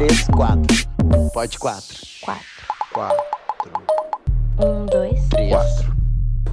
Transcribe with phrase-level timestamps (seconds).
[0.00, 0.76] três, quatro.
[1.34, 1.98] Pode quatro.
[2.22, 2.46] Quatro.
[2.90, 3.24] Quatro.
[4.58, 5.28] Um, dois.
[5.28, 5.50] Três.
[5.50, 5.94] Quatro.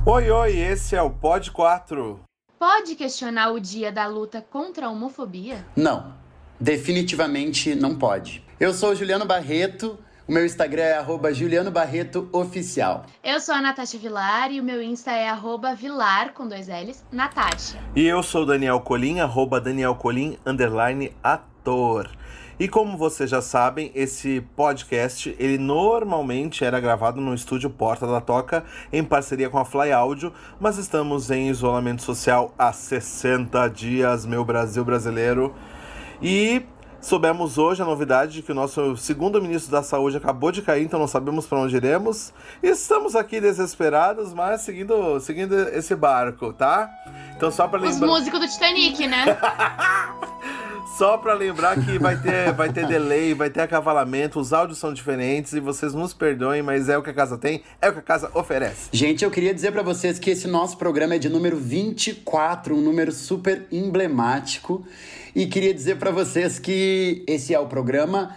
[0.06, 2.20] Oi, oi, esse é o Pod 4.
[2.60, 5.66] Pode questionar o dia da luta contra a homofobia?
[5.78, 6.14] Não.
[6.60, 8.44] Definitivamente não pode.
[8.60, 9.98] Eu sou o Juliano Barreto.
[10.28, 13.06] O meu Instagram é arroba Juliano Barreto Oficial.
[13.24, 17.02] Eu sou a Natasha Vilar e o meu Insta é arroba Vilar, com dois L's,
[17.14, 17.80] Natasha.
[17.96, 22.10] E eu sou o Daniel Colim, arroba Daniel Colim, underline ator.
[22.60, 28.20] E como vocês já sabem, esse podcast, ele normalmente era gravado no estúdio Porta da
[28.20, 34.26] Toca, em parceria com a Fly Áudio, mas estamos em isolamento social há 60 dias,
[34.26, 35.54] meu Brasil brasileiro.
[36.20, 36.64] E
[37.00, 40.84] soubemos hoje a novidade de que o nosso segundo ministro da Saúde acabou de cair,
[40.84, 42.34] então não sabemos para onde iremos.
[42.64, 46.90] Estamos aqui desesperados, mas seguindo, seguindo esse barco, tá?
[47.36, 48.08] Então só para Os lembrar...
[48.08, 49.26] músicos do Titanic, né?
[50.96, 54.94] Só pra lembrar que vai ter, vai ter delay, vai ter acavalamento, os áudios são
[54.94, 58.00] diferentes e vocês nos perdoem, mas é o que a casa tem, é o que
[58.00, 58.90] a casa oferece.
[58.92, 62.82] Gente, eu queria dizer pra vocês que esse nosso programa é de número 24, um
[62.82, 64.86] número super emblemático.
[65.36, 68.36] E queria dizer pra vocês que esse é o programa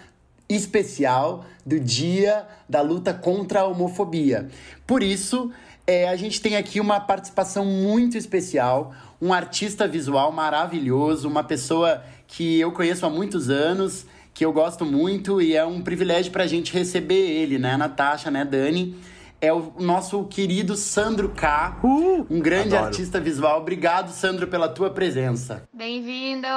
[0.49, 4.49] especial do Dia da Luta contra a Homofobia.
[4.87, 5.51] Por isso,
[5.87, 12.03] é, a gente tem aqui uma participação muito especial, um artista visual maravilhoso, uma pessoa
[12.27, 16.47] que eu conheço há muitos anos, que eu gosto muito e é um privilégio pra
[16.47, 18.97] gente receber ele, né, Natasha, né, Dani?
[19.43, 22.85] É o nosso querido Sandro K, Uh, um grande adoro.
[22.87, 23.61] artista visual.
[23.61, 25.67] Obrigado, Sandro, pela tua presença.
[25.73, 26.47] Bem-vindo!
[26.47, 26.53] Eu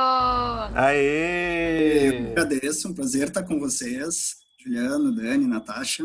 [0.75, 2.27] Aê!
[2.31, 6.03] agradeço, um prazer estar com vocês, Juliano, Dani, Natasha.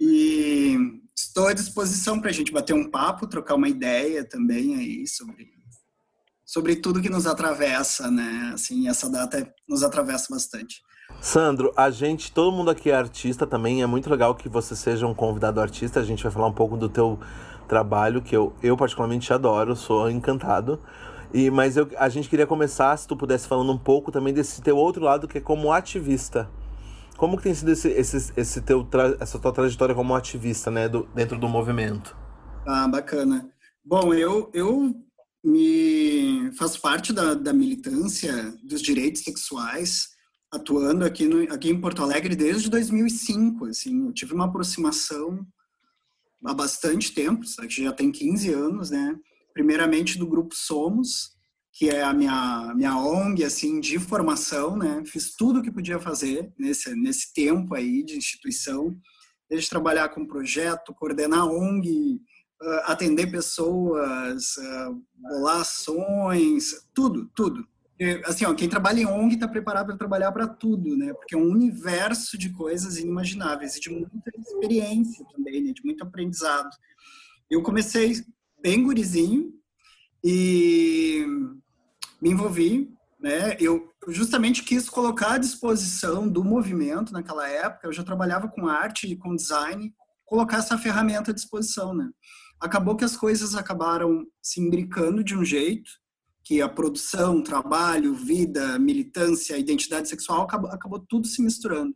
[0.00, 0.76] E
[1.16, 5.46] estou à disposição para a gente bater um papo, trocar uma ideia também aí sobre,
[6.54, 8.52] sobre tudo que nos atravessa, né?
[8.54, 10.84] Assim, essa data nos atravessa bastante.
[11.20, 15.04] Sandro, a gente, todo mundo aqui é artista também, é muito legal que você seja
[15.04, 17.18] um convidado artista, a gente vai falar um pouco do teu
[17.66, 20.78] trabalho, que eu, eu particularmente adoro, sou encantado.
[21.32, 24.62] E, mas eu, a gente queria começar, se tu pudesse falando um pouco também desse
[24.62, 26.48] teu outro lado, que é como ativista.
[27.16, 28.86] Como que tem sido esse, esse, esse teu,
[29.18, 32.16] essa tua trajetória como ativista, né, do, dentro do movimento?
[32.64, 33.48] Ah, bacana.
[33.84, 34.94] Bom, eu, eu
[35.44, 40.08] me faço parte da, da militância dos direitos sexuais,
[40.50, 43.66] atuando aqui, no, aqui em Porto Alegre desde 2005.
[43.66, 45.46] Assim, eu tive uma aproximação
[46.44, 49.16] há bastante tempo, já tem 15 anos, né?
[49.52, 51.34] Primeiramente do grupo Somos,
[51.72, 55.02] que é a minha, minha ONG assim de formação, né?
[55.04, 58.96] Fiz tudo o que podia fazer nesse nesse tempo aí de instituição,
[59.50, 62.20] desde trabalhar com projeto, coordenar ONG,
[62.84, 67.66] atender pessoas, ah, bolar ações, tudo, tudo.
[67.98, 71.12] E, Assim, ó, quem trabalha em ONG está preparado para trabalhar para tudo, né?
[71.14, 75.72] Porque é um universo de coisas inimagináveis e de muita experiência também, né?
[75.72, 76.70] De muito aprendizado.
[77.50, 78.24] Eu comecei
[78.62, 79.52] bem gurizinho
[80.22, 81.24] e
[82.20, 82.90] me envolvi,
[83.20, 83.56] né?
[83.60, 87.86] Eu justamente quis colocar à disposição do movimento naquela época.
[87.86, 89.94] Eu já trabalhava com arte e com design,
[90.24, 92.10] colocar essa ferramenta à disposição, né?
[92.64, 95.90] Acabou que as coisas acabaram se imbricando de um jeito
[96.42, 101.94] que a produção, trabalho, vida, militância, identidade sexual acabou, acabou tudo se misturando.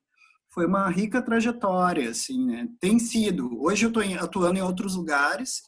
[0.53, 2.69] Foi uma rica trajetória, assim, né?
[2.79, 3.59] Tem sido.
[3.63, 5.63] Hoje eu estou atuando em outros lugares.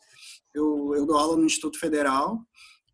[0.54, 2.38] Eu, eu dou aula no Instituto Federal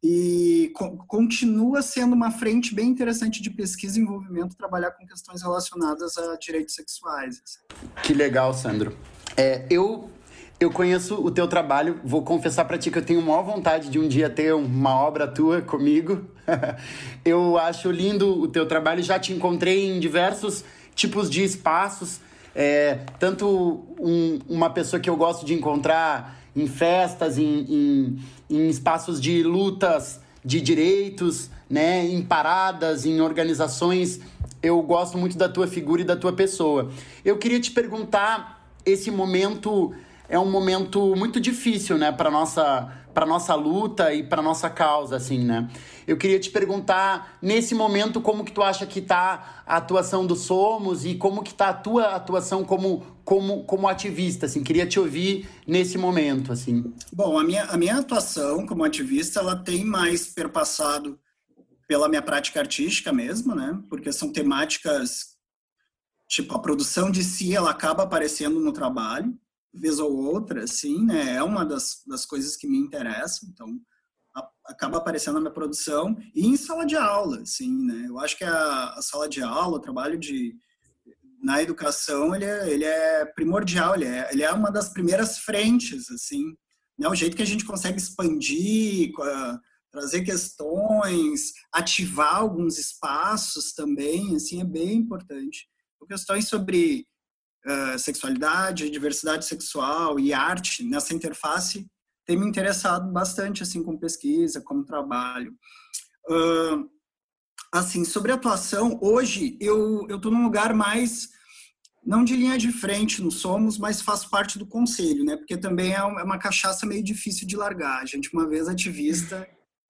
[0.01, 5.43] e co- continua sendo uma frente bem interessante de pesquisa e envolvimento trabalhar com questões
[5.43, 7.43] relacionadas a direitos sexuais.
[7.45, 7.61] assim.
[8.05, 8.97] Que legal, Sandro.
[9.37, 10.09] É, eu
[10.59, 13.99] eu conheço o teu trabalho, vou confessar pra ti que eu tenho maior vontade de
[13.99, 16.25] um dia ter uma obra tua comigo.
[17.25, 20.65] eu acho lindo o teu trabalho, já te encontrei em diversos
[20.95, 22.21] tipos de espaços,
[22.55, 28.69] é, tanto um- uma pessoa que eu gosto de encontrar em festas, em, em, em
[28.71, 34.21] espaços de lutas de direitos, né, em paradas, em organizações.
[34.63, 36.91] Eu gosto muito da tua figura e da tua pessoa.
[37.23, 39.93] Eu queria te perguntar, esse momento
[40.29, 45.17] é um momento muito difícil, né, para nossa para nossa luta e para nossa causa,
[45.17, 45.71] assim, né?
[46.07, 50.37] Eu queria te perguntar nesse momento como que tu acha que tá a atuação do
[50.37, 54.63] Somos e como que tá a tua atuação como como como ativista, assim.
[54.63, 56.93] Queria te ouvir nesse momento, assim.
[57.11, 61.19] Bom, a minha, a minha atuação como ativista, ela tem mais perpassado
[61.89, 63.81] pela minha prática artística mesmo, né?
[63.89, 65.37] Porque são temáticas,
[66.29, 69.35] tipo, a produção de si, ela acaba aparecendo no trabalho,
[69.79, 71.37] vez ou outra, assim, né?
[71.37, 73.81] É uma das, das coisas que me interessam, então
[74.35, 78.07] a- acaba aparecendo na minha produção e em sala de aula, assim, né?
[78.09, 80.55] Eu acho que a, a sala de aula, o trabalho de
[81.43, 86.11] na educação ele é, ele é primordial, ele é, ele é uma das primeiras frentes,
[86.11, 86.57] assim,
[86.99, 87.09] né?
[87.09, 89.13] O jeito que a gente consegue expandir,
[89.93, 95.69] trazer questões, ativar alguns espaços também, assim, é bem importante.
[96.09, 97.05] Questões sobre
[97.67, 101.87] uh, sexualidade, diversidade sexual e arte nessa interface
[102.25, 105.55] tem me interessado bastante, assim, com pesquisa, como trabalho.
[106.29, 106.91] Uh,
[107.73, 111.29] assim, sobre atuação, hoje eu eu estou num lugar mais
[112.05, 115.37] não de linha de frente no Somos, mas faço parte do conselho, né?
[115.37, 118.01] Porque também é, é uma cachaça meio difícil de largar.
[118.01, 119.47] A gente, uma vez ativista,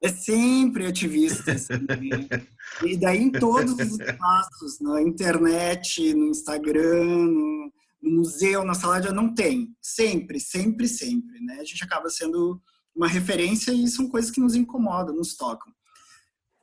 [0.06, 1.53] é sempre ativista.
[1.53, 2.47] Assim, né?
[2.85, 7.73] E daí em todos os espaços, na internet, no Instagram, no,
[8.03, 9.75] museu, na sala de não tem.
[9.81, 11.58] Sempre, sempre, sempre, né?
[11.61, 12.61] A gente acaba sendo
[12.94, 15.73] uma referência e são coisas que nos incomodam, nos tocam.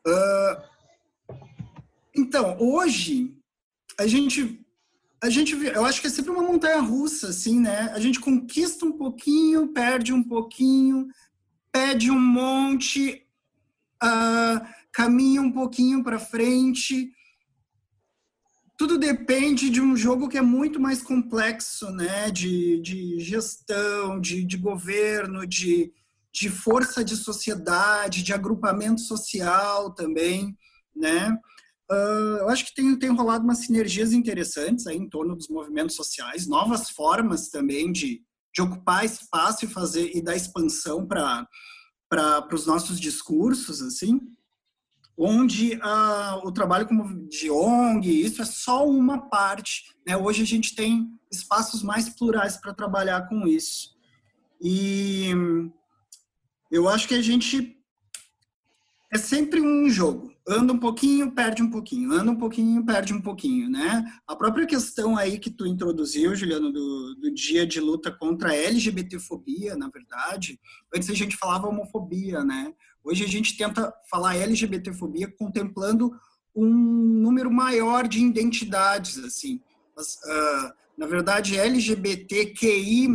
[0.07, 0.63] Uh,
[2.15, 3.35] então, hoje,
[3.99, 4.59] a gente
[5.23, 7.89] a gente, eu acho que é sempre uma montanha russa, assim, né?
[7.93, 11.07] A gente conquista um pouquinho, perde um pouquinho,
[11.71, 13.22] pede um monte,
[14.03, 17.11] uh, caminha um pouquinho para frente.
[18.77, 22.29] Tudo depende de um jogo que é muito mais complexo, né?
[22.29, 25.91] De, de gestão, de, de governo, de,
[26.33, 30.57] de força de sociedade, de agrupamento social também,
[30.95, 31.37] né?
[31.91, 35.95] Uh, eu acho que tem, tem rolado umas sinergias interessantes aí em torno dos movimentos
[35.95, 38.21] sociais, novas formas também de,
[38.53, 41.45] de ocupar espaço e fazer e dar expansão para
[42.13, 44.19] para os nossos discursos, assim,
[45.17, 49.95] onde uh, o trabalho como de ONG, isso é só uma parte.
[50.05, 50.15] Né?
[50.15, 53.95] Hoje a gente tem espaços mais plurais para trabalhar com isso.
[54.61, 55.31] E
[56.71, 57.72] eu acho que a gente
[59.13, 63.21] é sempre um jogo anda um pouquinho, perde um pouquinho, anda um pouquinho, perde um
[63.21, 64.03] pouquinho, né?
[64.27, 68.55] A própria questão aí que tu introduziu, Juliano, do, do dia de luta contra a
[68.55, 70.59] LGBTfobia, na verdade,
[70.93, 72.73] antes a gente falava homofobia, né?
[73.03, 76.11] Hoje a gente tenta falar LGBTfobia contemplando
[76.55, 79.61] um número maior de identidades, assim.
[79.95, 83.07] Mas, uh, na verdade, LGBTQI+,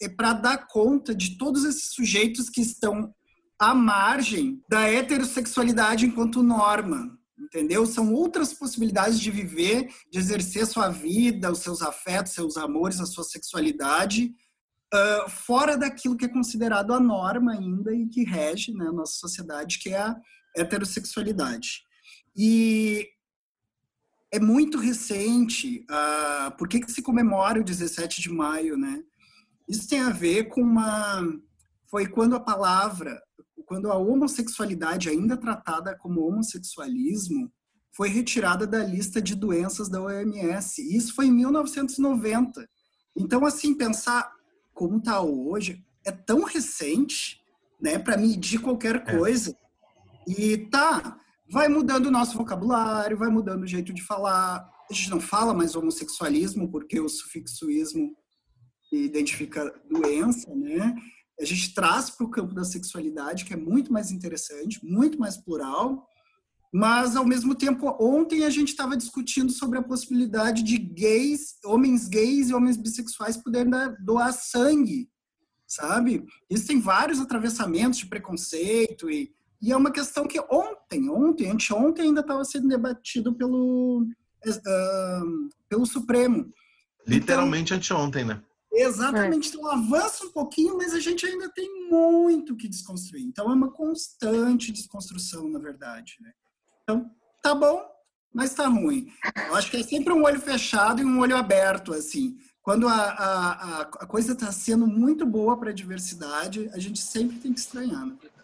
[0.00, 3.14] é para dar conta de todos esses sujeitos que estão
[3.58, 7.86] à margem da heterossexualidade enquanto norma, entendeu?
[7.86, 13.06] São outras possibilidades de viver, de exercer sua vida, os seus afetos, seus amores, a
[13.06, 14.34] sua sexualidade,
[14.92, 19.14] uh, fora daquilo que é considerado a norma ainda e que rege né, a nossa
[19.14, 20.16] sociedade, que é a
[20.56, 21.82] heterossexualidade.
[22.36, 23.08] E
[24.30, 29.02] é muito recente, uh, por que, que se comemora o 17 de maio, né?
[29.68, 31.22] Isso tem a ver com uma...
[31.88, 33.22] Foi quando a palavra
[33.66, 37.52] quando a homossexualidade, ainda tratada como homossexualismo,
[37.94, 40.96] foi retirada da lista de doenças da OMS.
[40.96, 42.66] Isso foi em 1990.
[43.16, 44.30] Então, assim, pensar
[44.72, 47.40] como está hoje é tão recente,
[47.80, 49.18] né, para medir qualquer é.
[49.18, 49.50] coisa.
[50.28, 50.32] É.
[50.32, 51.18] E tá,
[51.50, 54.68] vai mudando o nosso vocabulário, vai mudando o jeito de falar.
[54.88, 58.14] A gente não fala mais homossexualismo porque o sufixoísmo
[58.92, 60.94] identifica doença, né?
[61.40, 65.36] A gente traz para o campo da sexualidade, que é muito mais interessante, muito mais
[65.36, 66.06] plural,
[66.72, 72.08] mas ao mesmo tempo, ontem a gente estava discutindo sobre a possibilidade de gays, homens
[72.08, 75.08] gays e homens bissexuais poderem doar sangue,
[75.66, 76.24] sabe?
[76.50, 82.06] Isso tem vários atravessamentos de preconceito e, e é uma questão que ontem, ontem, anteontem
[82.06, 84.02] ainda estava sendo debatido pelo,
[84.46, 86.52] uh, pelo Supremo.
[87.06, 88.42] Literalmente então, anteontem, né?
[88.76, 89.48] Exatamente.
[89.48, 89.50] É.
[89.50, 93.22] Então avança um pouquinho, mas a gente ainda tem muito que desconstruir.
[93.22, 96.16] Então é uma constante desconstrução, na verdade.
[96.20, 96.32] Né?
[96.82, 97.10] Então,
[97.42, 97.82] tá bom,
[98.32, 99.10] mas tá ruim.
[99.48, 102.36] Eu acho que é sempre um olho fechado e um olho aberto, assim.
[102.62, 107.38] Quando a, a, a coisa está sendo muito boa para a diversidade, a gente sempre
[107.38, 108.36] tem que estranhar, na verdade.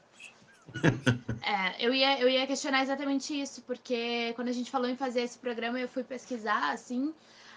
[1.44, 5.22] É, eu ia, eu ia questionar exatamente isso, porque quando a gente falou em fazer
[5.22, 7.12] esse programa, eu fui pesquisar, assim,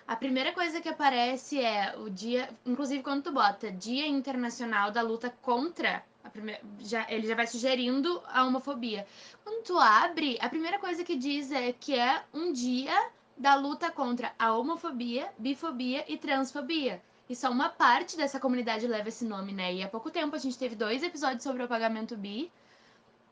[0.08, 5.02] a primeira coisa que aparece é o dia, inclusive quando tu bota Dia Internacional da
[5.02, 6.04] Luta contra
[6.36, 9.08] primeira, já, ele já vai sugerindo a homofobia.
[9.44, 13.90] Quando tu abre, a primeira coisa que diz é que é um dia da luta
[13.90, 17.02] contra a homofobia, bifobia e transfobia.
[17.30, 19.74] E só uma parte dessa comunidade leva esse nome, né?
[19.74, 22.52] E há pouco tempo a gente teve dois episódios sobre o apagamento bi.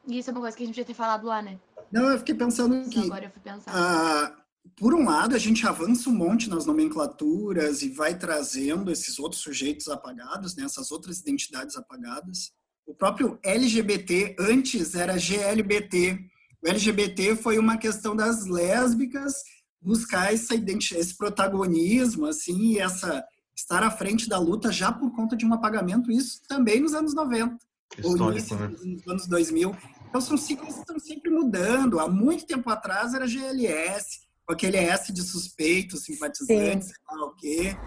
[0.08, 1.60] E isso é uma coisa que a gente podia ter falado lá, né?
[1.92, 3.00] Não, eu fiquei pensando que.
[3.00, 4.43] Agora eu fui pensar.
[4.76, 9.42] Por um lado, a gente avança um monte nas nomenclaturas e vai trazendo esses outros
[9.42, 12.52] sujeitos apagados, né, essas outras identidades apagadas.
[12.86, 16.20] O próprio LGBT antes era GLBT.
[16.62, 19.36] O LGBT foi uma questão das lésbicas
[19.82, 23.24] buscar essa esse protagonismo, assim, essa
[23.56, 27.14] estar à frente da luta já por conta de um apagamento, isso também nos anos
[27.14, 27.58] 90,
[27.98, 28.68] Histórico, ou início, né?
[28.68, 29.76] nos anos 2000.
[30.10, 32.00] Então são ciclos que estão sempre mudando.
[32.00, 37.36] Há muito tempo atrás era GLS, com aquele S de suspeitos, simpatizantes, sei lá o
[37.36, 37.78] quê.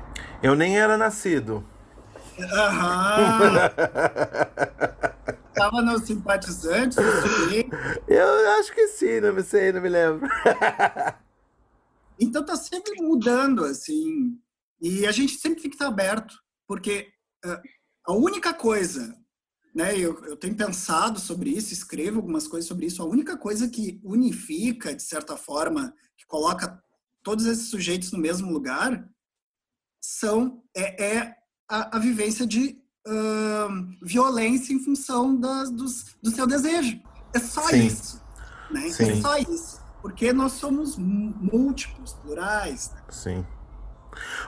[0.42, 1.66] Eu nem era nascido.
[2.38, 3.70] Aham.
[5.54, 6.98] Tava no simpatizante,
[8.06, 10.28] Eu acho que sim, não sei, não me lembro.
[12.20, 14.38] então tá sempre mudando, assim.
[14.80, 16.34] E a gente sempre tem que estar aberto,
[16.68, 17.08] porque
[17.44, 17.58] uh,
[18.06, 19.16] a única coisa,
[19.74, 23.66] né, eu, eu tenho pensado sobre isso, escrevo algumas coisas sobre isso, a única coisa
[23.66, 25.94] que unifica, de certa forma,
[26.26, 26.82] coloca
[27.22, 29.08] todos esses sujeitos no mesmo lugar,
[30.00, 31.36] são é, é
[31.68, 37.00] a, a, vivência de uh, violência em função das, dos, do seu desejo.
[37.34, 37.86] É só Sim.
[37.86, 38.22] isso.
[38.70, 38.88] Né?
[38.88, 39.80] É só isso.
[40.00, 42.92] Porque nós somos múltiplos, plurais.
[42.92, 43.02] Né?
[43.10, 43.46] Sim.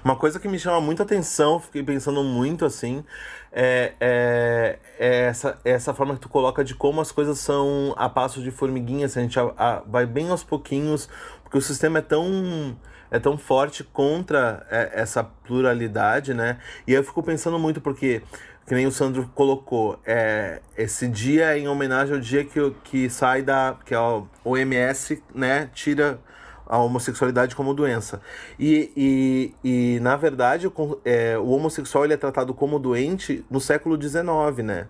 [0.04, 3.04] Uma coisa que me chama muito atenção, fiquei pensando muito assim,
[3.52, 7.94] é, é, é essa, é essa forma que tu coloca de como as coisas são
[7.96, 11.08] a passo de formiguinha, assim, a gente a, a, vai bem aos pouquinhos,
[11.48, 12.76] porque o sistema é tão
[13.10, 16.58] é tão forte contra é, essa pluralidade, né?
[16.86, 18.22] E eu fico pensando muito porque
[18.66, 23.08] que nem o Sandro colocou, é, esse dia é em homenagem ao dia que, que
[23.08, 26.20] sai da que a OMS, né, tira
[26.66, 28.20] a homossexualidade como doença.
[28.58, 29.54] E, e,
[29.96, 34.62] e na verdade, o, é, o homossexual ele é tratado como doente no século XIX,
[34.62, 34.86] né?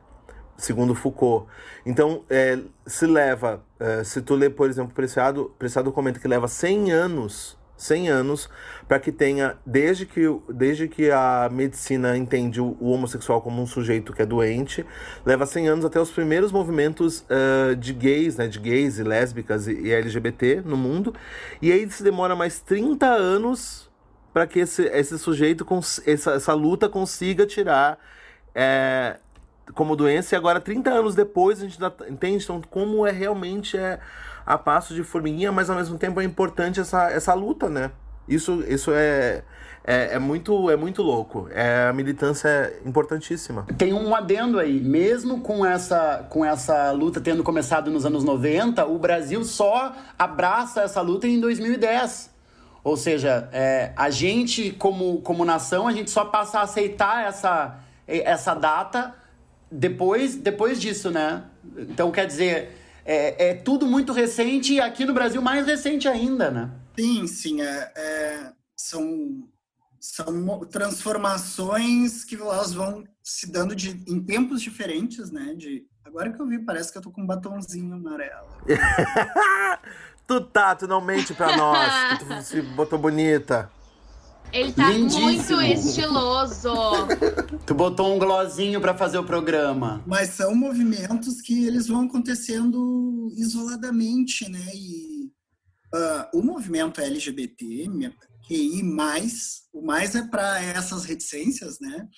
[0.56, 1.46] Segundo Foucault.
[1.86, 6.48] Então, é, se leva, é, se tu lê, por exemplo, Preciado, Preciado comenta que leva
[6.48, 8.50] 100 anos 100 anos
[8.86, 13.66] para que tenha, desde que, desde que a medicina entende o, o, homossexual como um
[13.66, 14.84] sujeito que é doente,
[15.24, 19.68] leva 100 anos até os primeiros movimentos uh, de gays, né, de gays e lésbicas
[19.68, 21.14] e, e, LGBT no mundo,
[21.62, 23.88] e aí se demora mais 30 anos
[24.32, 25.66] para que esse, esse sujeito,
[26.04, 27.98] essa, essa luta consiga tirar
[28.54, 29.18] é,
[29.74, 33.98] como doença, e agora 30 anos depois a gente entende então, como é realmente é
[34.44, 37.90] a passo de formiguinha, mas ao mesmo tempo é importante essa, essa luta, né?
[38.26, 39.42] Isso, isso é,
[39.84, 41.48] é, é, muito, é muito louco.
[41.50, 43.66] É, a militância é importantíssima.
[43.76, 44.80] Tem um adendo aí.
[44.80, 50.82] Mesmo com essa, com essa luta tendo começado nos anos 90, o Brasil só abraça
[50.82, 52.30] essa luta em 2010.
[52.84, 57.78] Ou seja, é, a gente, como, como nação, a gente só passa a aceitar essa,
[58.06, 59.14] essa data
[59.70, 61.44] depois, depois disso, né?
[61.76, 66.50] Então, quer dizer, é, é tudo muito recente e aqui no Brasil mais recente ainda,
[66.50, 66.70] né?
[66.98, 67.62] Sim, sim.
[67.62, 69.48] É, é, são,
[70.00, 75.54] são transformações que elas vão se dando de, em tempos diferentes, né?
[75.54, 78.48] De, agora que eu vi, parece que eu tô com um batonzinho amarelo.
[80.26, 83.70] tu tá, tu não mente pra nós, que tu se botou bonita.
[84.52, 85.26] Ele tá Lindíssimo.
[85.26, 86.72] muito estiloso.
[87.66, 90.02] tu botou um glossinho para fazer o programa.
[90.06, 94.66] Mas são movimentos que eles vão acontecendo isoladamente, né?
[94.74, 95.26] E
[95.94, 97.88] uh, o movimento LGBT,
[98.46, 98.82] QI+,
[99.72, 102.08] o mais é para essas reticências, né?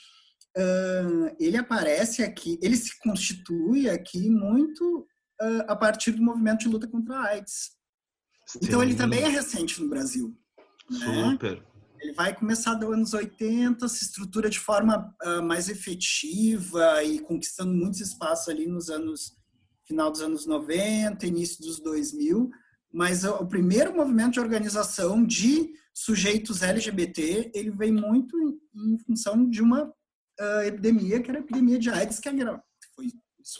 [0.57, 5.07] Uh, ele aparece aqui, ele se constitui aqui muito
[5.41, 7.71] uh, a partir do movimento de luta contra a AIDS.
[8.47, 8.59] Sim.
[8.63, 10.37] Então ele também é recente no Brasil.
[10.91, 11.31] Né?
[11.31, 11.57] Super.
[11.57, 11.63] Né?
[12.01, 17.73] Ele vai começar dos anos 80, se estrutura de forma uh, mais efetiva e conquistando
[17.73, 19.39] muitos espaços ali nos anos
[19.91, 22.49] final dos anos 90, início dos 2000,
[22.93, 29.49] mas o, primeiro movimento de organização de sujeitos LGBT, ele vem muito em, em função
[29.49, 32.63] de uma uh, epidemia, que era a epidemia de AIDS, que era,
[32.95, 33.07] foi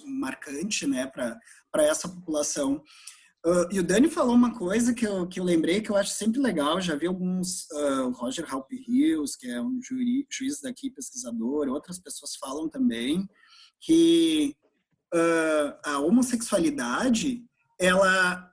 [0.07, 2.83] marcante né, para essa população.
[3.45, 6.11] Uh, e o Dani falou uma coisa que eu, que eu lembrei que eu acho
[6.11, 6.79] sempre legal.
[6.81, 11.99] Já vi alguns, uh, Roger Halpe Hills, que é um juri, juiz daqui, pesquisador, outras
[11.99, 13.27] pessoas falam também,
[13.81, 14.55] que
[15.15, 17.45] uh, a homossexualidade,
[17.79, 18.49] ela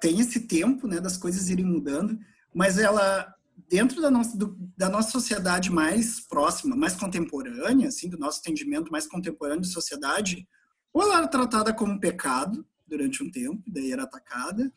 [0.00, 2.18] tem esse tempo né, das coisas irem mudando,
[2.54, 3.34] mas ela,
[3.68, 8.90] dentro da nossa, do, da nossa sociedade mais próxima, mais contemporânea, assim, do nosso entendimento
[8.90, 10.48] mais contemporâneo de sociedade,
[10.94, 14.70] ou ela era tratada como pecado, durante um tempo, daí era atacada,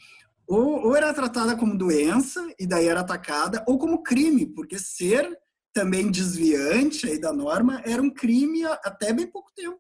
[0.48, 5.28] ou, ou era tratada como doença, e daí era atacada, ou como crime, porque ser
[5.74, 9.80] também desviante aí da norma era um crime até bem pouco tempo,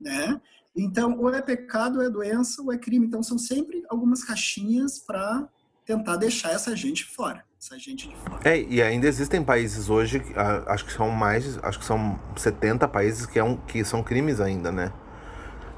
[0.00, 0.40] né?
[0.76, 3.06] Então, ou é pecado, ou é doença, ou é crime.
[3.06, 5.48] Então, são sempre algumas caixinhas para
[5.86, 8.40] tentar deixar essa gente fora, essa gente de fora.
[8.44, 10.22] É, e ainda existem países hoje,
[10.66, 14.38] acho que são mais, acho que são 70 países que, é um, que são crimes
[14.38, 14.92] ainda, né?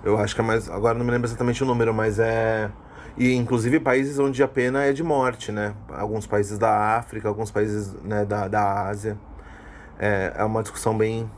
[0.08, 0.70] Eu acho que é mais.
[0.70, 2.72] Agora não me lembro exatamente o número, mas é.
[3.16, 5.74] E inclusive países onde a pena é de morte, né?
[5.88, 9.18] Alguns países da África, alguns países né, da, da Ásia.
[9.98, 11.28] É, é uma discussão bem.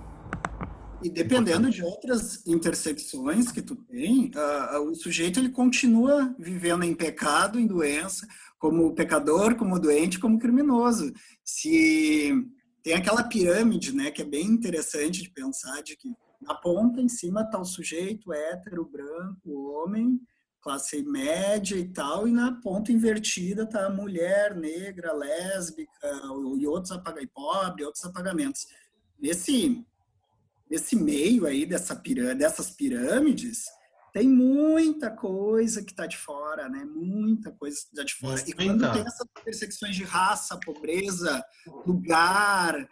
[1.02, 6.94] E dependendo de outras intersecções que tu tem, uh, o sujeito ele continua vivendo em
[6.94, 11.10] pecado, em doença, como pecador, como doente, como criminoso.
[11.42, 12.46] Se
[12.82, 16.08] tem aquela pirâmide, né, que é bem interessante de pensar, de que
[16.40, 20.20] na ponta, em cima, está o sujeito hétero, branco, homem,
[20.60, 26.08] classe média e tal, e na ponta invertida está a mulher negra, lésbica
[26.58, 28.66] e outros apagamentos, pobre, outros apagamentos.
[29.18, 29.84] Nesse,
[30.70, 33.64] nesse meio aí dessa pirâmide, dessas pirâmides,
[34.12, 36.84] tem muita coisa que está de fora, né?
[36.84, 38.42] Muita coisa que está de fora.
[38.46, 41.44] E quando tem essas intersecções de raça, pobreza,
[41.86, 42.88] lugar,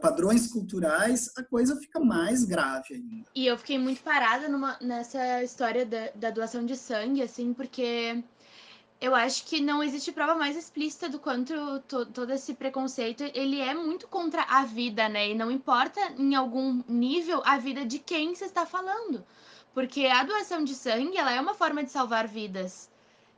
[0.00, 3.30] padrões culturais, a coisa fica mais grave ainda.
[3.34, 8.22] E eu fiquei muito parada numa, nessa história da, da doação de sangue, assim, porque
[9.00, 11.54] eu acho que não existe prova mais explícita do quanto
[11.86, 15.30] to, todo esse preconceito ele é muito contra a vida, né?
[15.30, 19.24] E não importa em algum nível a vida de quem você está falando.
[19.72, 22.90] Porque a doação de sangue, ela é uma forma de salvar vidas.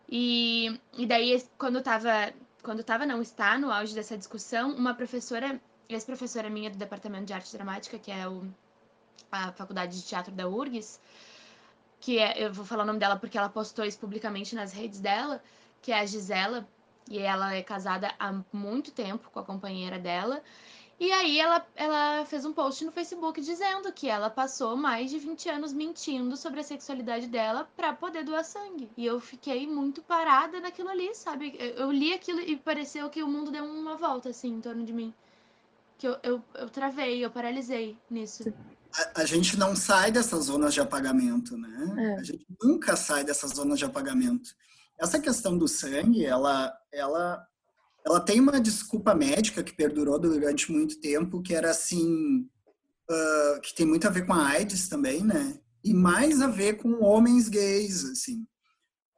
[0.09, 4.73] E, e daí, quando eu tava, quando eu tava, não está no auge dessa discussão,
[4.73, 5.61] uma professora,
[5.95, 8.45] ex-professora minha do Departamento de Arte Dramática, que é o,
[9.31, 11.01] a Faculdade de Teatro da URGS,
[11.99, 15.01] que é, eu vou falar o nome dela porque ela postou isso publicamente nas redes
[15.01, 15.43] dela,
[15.83, 16.67] que é a Gisela,
[17.09, 20.43] e ela é casada há muito tempo com a companheira dela,
[21.01, 25.19] e aí ela, ela fez um post no Facebook dizendo que ela passou mais de
[25.19, 28.91] 20 anos mentindo sobre a sexualidade dela para poder doar sangue.
[28.99, 31.57] E eu fiquei muito parada naquilo ali, sabe?
[31.59, 34.93] Eu, li aquilo e pareceu que o mundo deu uma volta assim em torno de
[34.93, 35.15] mim.
[36.01, 38.51] Que eu, eu, eu travei, eu paralisei nisso.
[38.91, 41.95] A, a, gente não sai dessas zonas de apagamento, né?
[41.99, 42.15] É.
[42.15, 44.49] A gente nunca sai dessas zonas de apagamento.
[44.99, 47.47] Essa questão do sangue, ela, ela
[48.03, 52.49] ela tem uma desculpa médica que perdurou durante muito tempo, que era assim,
[53.11, 55.61] uh, que tem muito a ver com a AIDS também, né?
[55.85, 58.47] E mais a ver com homens gays, assim.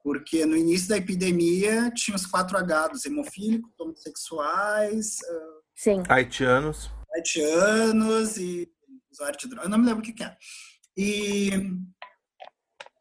[0.02, 5.18] Porque no início da epidemia tinha os quatro H, dos hemofílicos, homossexuais...
[5.30, 6.02] Uh, Sim.
[6.08, 6.90] Haitianos.
[7.14, 8.70] Haitianos e
[9.10, 10.36] usuário de droga, eu não me lembro o que, que é.
[10.96, 11.50] E...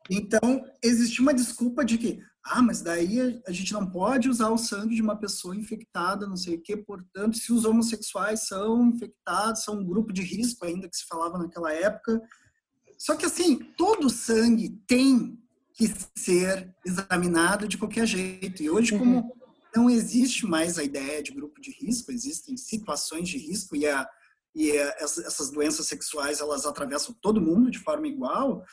[0.09, 4.57] Então, existia uma desculpa de que ah, mas daí a gente não pode usar o
[4.57, 6.75] sangue de uma pessoa infectada, não sei o quê.
[6.75, 11.37] Portanto, se os homossexuais são infectados, são um grupo de risco ainda que se falava
[11.37, 12.19] naquela época.
[12.97, 15.37] Só que assim, todo sangue tem
[15.73, 18.63] que ser examinado de qualquer jeito.
[18.63, 19.31] E hoje, como uhum.
[19.75, 24.07] Não existe mais a ideia de grupo de risco, existem situações de risco e, a,
[24.55, 28.63] e a, essas doenças sexuais elas atravessam todo mundo de forma igual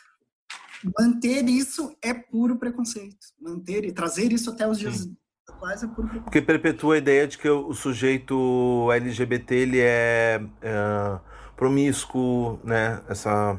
[0.98, 3.16] manter isso é puro preconceito.
[3.40, 5.08] Manter e trazer isso até os dias
[5.48, 6.24] atuais é puro preconceito.
[6.24, 11.20] Porque perpetua a ideia de que o sujeito LGBT ele é, é
[11.56, 13.02] promíscuo, né?
[13.08, 13.58] Essa,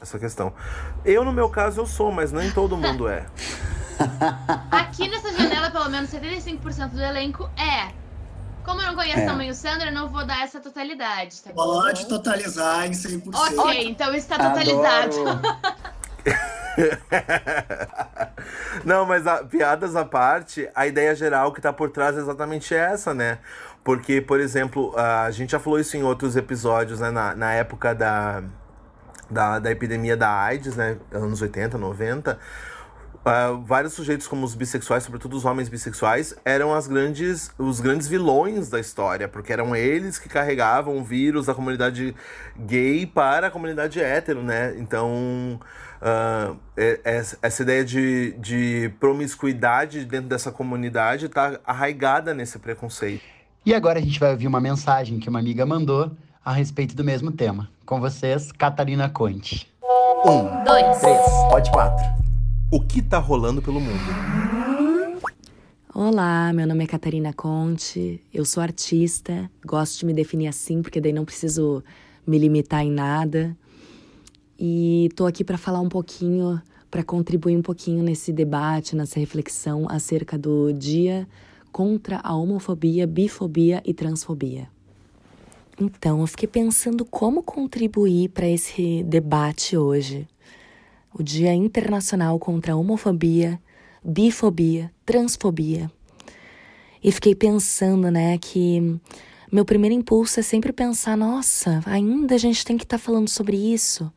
[0.00, 0.54] essa questão.
[1.04, 3.26] Eu, no meu caso, eu sou, mas nem todo mundo é.
[4.70, 7.92] Aqui nessa janela, pelo menos 75% do elenco é.
[8.64, 9.26] Como eu não conheço é.
[9.26, 11.42] também o Sandra, eu não vou dar essa totalidade.
[11.42, 13.34] Tá Pode totalizar em 100%.
[13.34, 15.16] Ok, então está totalizado.
[18.84, 22.74] Não, mas a, piadas à parte, a ideia geral que tá por trás é exatamente
[22.74, 23.38] essa, né?
[23.82, 27.10] Porque, por exemplo, a gente já falou isso em outros episódios, né?
[27.10, 28.42] Na, na época da,
[29.30, 30.96] da, da epidemia da AIDS, né?
[31.12, 32.38] Anos 80, 90.
[33.20, 38.08] Uh, vários sujeitos como os bissexuais, sobretudo os homens bissexuais, eram as grandes, os grandes
[38.08, 42.14] vilões da história, porque eram eles que carregavam o vírus da comunidade
[42.58, 44.74] gay para a comunidade hétero, né?
[44.78, 45.60] Então,
[46.00, 46.56] uh,
[47.42, 53.22] essa ideia de, de promiscuidade dentro dessa comunidade está arraigada nesse preconceito.
[53.66, 56.10] E agora a gente vai ouvir uma mensagem que uma amiga mandou
[56.42, 57.68] a respeito do mesmo tema.
[57.84, 59.70] Com vocês, Catarina Conte.
[60.24, 62.19] Um, dois, três, pode quatro.
[62.72, 63.98] O que tá rolando pelo mundo?
[65.92, 71.00] Olá, meu nome é Catarina Conte, eu sou artista, gosto de me definir assim porque
[71.00, 71.82] daí não preciso
[72.24, 73.56] me limitar em nada
[74.56, 79.88] e estou aqui para falar um pouquinho, para contribuir um pouquinho nesse debate, nessa reflexão
[79.90, 81.26] acerca do Dia
[81.72, 84.68] contra a Homofobia, Bifobia e Transfobia.
[85.80, 90.28] Então, eu fiquei pensando como contribuir para esse debate hoje.
[91.12, 93.60] O Dia Internacional contra a Homofobia,
[94.04, 95.90] Bifobia, Transfobia.
[97.02, 99.00] E fiquei pensando, né, que
[99.50, 103.28] meu primeiro impulso é sempre pensar: nossa, ainda a gente tem que estar tá falando
[103.28, 104.12] sobre isso.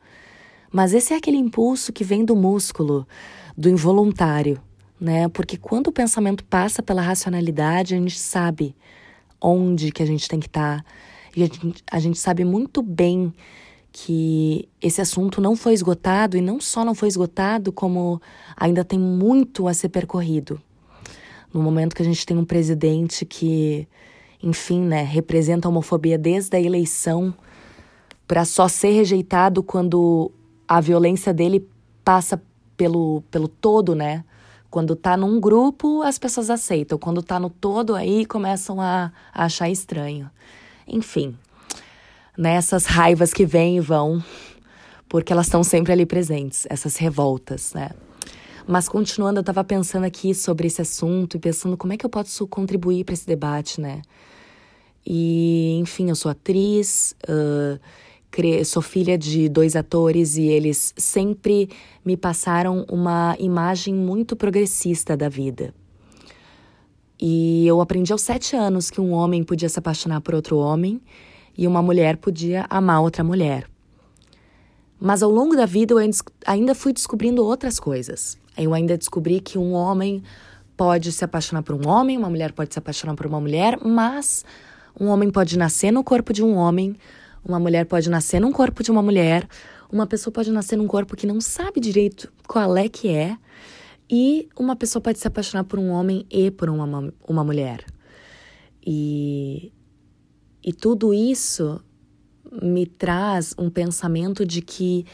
[0.70, 3.06] Mas esse é aquele impulso que vem do músculo,
[3.56, 4.60] do involuntário,
[5.00, 5.28] né?
[5.28, 8.74] Porque quando o pensamento passa pela racionalidade, a gente sabe
[9.40, 10.82] onde que a gente tem que estar.
[10.82, 10.90] Tá,
[11.36, 13.32] e a gente, a gente sabe muito bem
[13.96, 18.20] que esse assunto não foi esgotado e não só não foi esgotado, como
[18.56, 20.60] ainda tem muito a ser percorrido.
[21.52, 23.86] No momento que a gente tem um presidente que,
[24.42, 27.32] enfim, né, representa a homofobia desde a eleição,
[28.26, 30.32] para só ser rejeitado quando
[30.66, 31.64] a violência dele
[32.04, 32.42] passa
[32.76, 34.24] pelo, pelo todo, né?
[34.72, 36.98] Quando tá num grupo, as pessoas aceitam.
[36.98, 40.28] Quando tá no todo, aí começam a, a achar estranho.
[40.84, 41.38] Enfim,
[42.36, 44.22] nessas raivas que vêm e vão,
[45.08, 47.90] porque elas estão sempre ali presentes, essas revoltas, né?
[48.66, 52.10] Mas continuando, eu estava pensando aqui sobre esse assunto e pensando como é que eu
[52.10, 54.00] posso contribuir para esse debate, né?
[55.06, 57.78] E, enfim, eu sou atriz, uh,
[58.64, 61.68] sou filha de dois atores e eles sempre
[62.04, 65.74] me passaram uma imagem muito progressista da vida.
[67.20, 71.00] E eu aprendi aos sete anos que um homem podia se apaixonar por outro homem
[71.56, 73.66] e uma mulher podia amar outra mulher.
[75.00, 76.10] Mas ao longo da vida eu
[76.46, 78.38] ainda fui descobrindo outras coisas.
[78.56, 80.22] Eu ainda descobri que um homem
[80.76, 84.44] pode se apaixonar por um homem, uma mulher pode se apaixonar por uma mulher, mas
[84.98, 86.96] um homem pode nascer no corpo de um homem,
[87.44, 89.46] uma mulher pode nascer num corpo de uma mulher,
[89.90, 93.36] uma pessoa pode nascer num corpo que não sabe direito qual é que é,
[94.10, 97.84] e uma pessoa pode se apaixonar por um homem e por uma, uma mulher.
[98.86, 99.72] E
[100.64, 101.80] e tudo isso
[102.62, 105.04] me traz um pensamento de que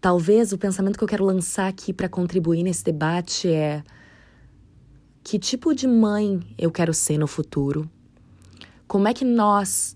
[0.00, 3.84] talvez o pensamento que eu quero lançar aqui para contribuir nesse debate é
[5.22, 7.88] que tipo de mãe eu quero ser no futuro?
[8.88, 9.94] Como é que nós,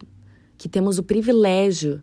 [0.57, 2.03] que temos o privilégio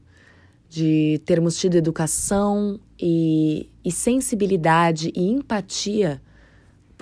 [0.69, 6.21] de termos tido educação e, e sensibilidade e empatia,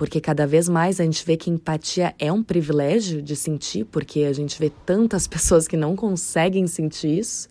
[0.02, 4.24] porque cada vez mais a gente vê que empatia é um privilégio de sentir, porque
[4.24, 7.48] a gente vê tantas pessoas que não conseguem sentir isso.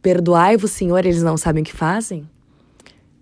[0.00, 2.26] Perdoai-vos, Senhor, eles não sabem o que fazem.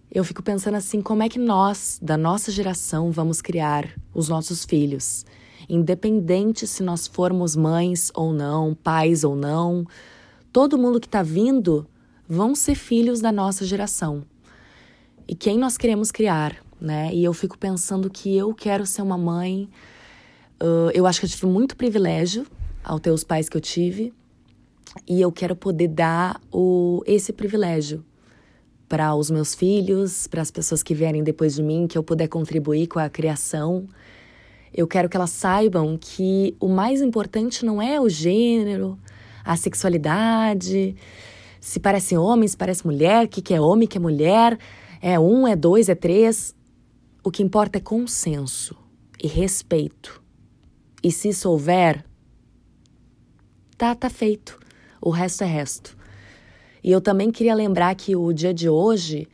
[0.09, 4.65] Eu fico pensando assim, como é que nós, da nossa geração, vamos criar os nossos
[4.65, 5.27] filhos?
[5.69, 9.85] Independente se nós formos mães ou não, pais ou não,
[10.53, 11.85] todo mundo que está vindo
[12.29, 14.23] vão ser filhos da nossa geração.
[15.27, 16.70] E quem nós queremos criar?
[16.81, 17.11] Né?
[17.13, 19.69] E eu fico pensando que eu quero ser uma mãe.
[20.63, 22.47] Uh, eu acho que eu tive muito privilégio
[22.83, 24.13] ao ter os pais que eu tive.
[25.07, 28.05] E eu quero poder dar o, esse privilégio
[28.89, 32.27] para os meus filhos, para as pessoas que vierem depois de mim, que eu puder
[32.27, 33.87] contribuir com a criação.
[34.75, 38.99] Eu quero que elas saibam que o mais importante não é o gênero,
[39.45, 40.97] a sexualidade,
[41.61, 44.59] se parece homem, se parece mulher, o que, que é homem, que é mulher,
[45.01, 46.55] é um, é dois, é três.
[47.23, 48.77] O que importa é consenso
[49.23, 50.23] e respeito.
[51.03, 52.05] E se isso houver,
[53.77, 54.59] tá, tá feito.
[55.01, 55.97] O resto é resto.
[56.83, 59.29] E eu também queria lembrar que o dia de hoje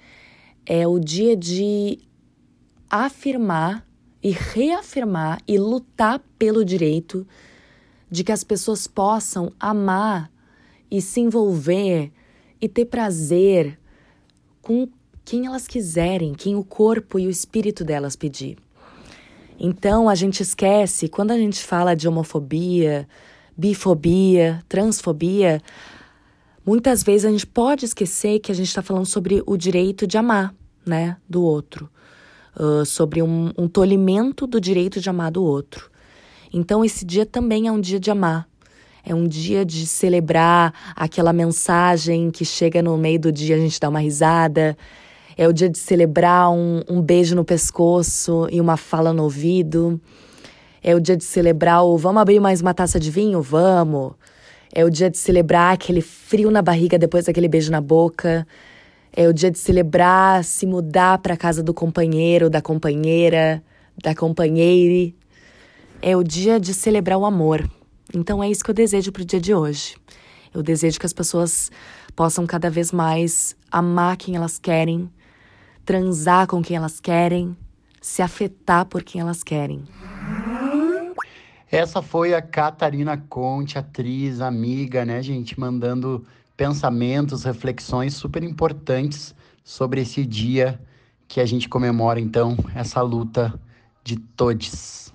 [0.65, 1.99] é o dia de
[2.91, 3.87] afirmar
[4.21, 7.27] e reafirmar e lutar pelo direito
[8.11, 10.31] de que as pessoas possam amar
[10.91, 12.13] e se envolver
[12.61, 13.79] e ter prazer
[14.61, 14.89] com
[15.27, 18.57] quem elas quiserem, quem o corpo e o espírito delas pedir.
[19.59, 23.09] Então a gente esquece, quando a gente fala de homofobia,
[23.57, 25.61] bifobia, transfobia,
[26.65, 30.17] muitas vezes a gente pode esquecer que a gente está falando sobre o direito de
[30.17, 30.55] amar,
[30.87, 31.91] né, do outro,
[32.57, 35.91] uh, sobre um, um tolimento do direito de amar do outro.
[36.53, 38.49] Então esse dia também é um dia de amar.
[39.05, 43.79] É um dia de celebrar aquela mensagem que chega no meio do dia, a gente
[43.79, 44.77] dá uma risada,
[45.37, 50.01] é o dia de celebrar um, um beijo no pescoço e uma fala no ouvido.
[50.83, 53.43] É o dia de celebrar o vamos abrir mais uma taça de vinho?
[53.43, 54.15] Vamos.
[54.73, 58.47] É o dia de celebrar aquele frio na barriga depois daquele beijo na boca.
[59.13, 63.63] É o dia de celebrar se mudar para casa do companheiro, da companheira,
[64.03, 65.15] da companheire.
[66.01, 67.69] É o dia de celebrar o amor.
[68.15, 69.97] Então é isso que eu desejo para o dia de hoje.
[70.55, 71.71] Eu desejo que as pessoas
[72.15, 75.11] possam cada vez mais amar quem elas querem,
[75.87, 77.57] transar com quem elas querem,
[78.03, 79.85] se afetar por quem elas querem.
[81.71, 90.01] Essa foi a Catarina Conte, atriz, amiga, né, gente, mandando pensamentos, reflexões super importantes sobre
[90.01, 90.81] esse dia
[91.29, 93.55] que a gente comemora, então, essa luta
[94.03, 95.13] de todos.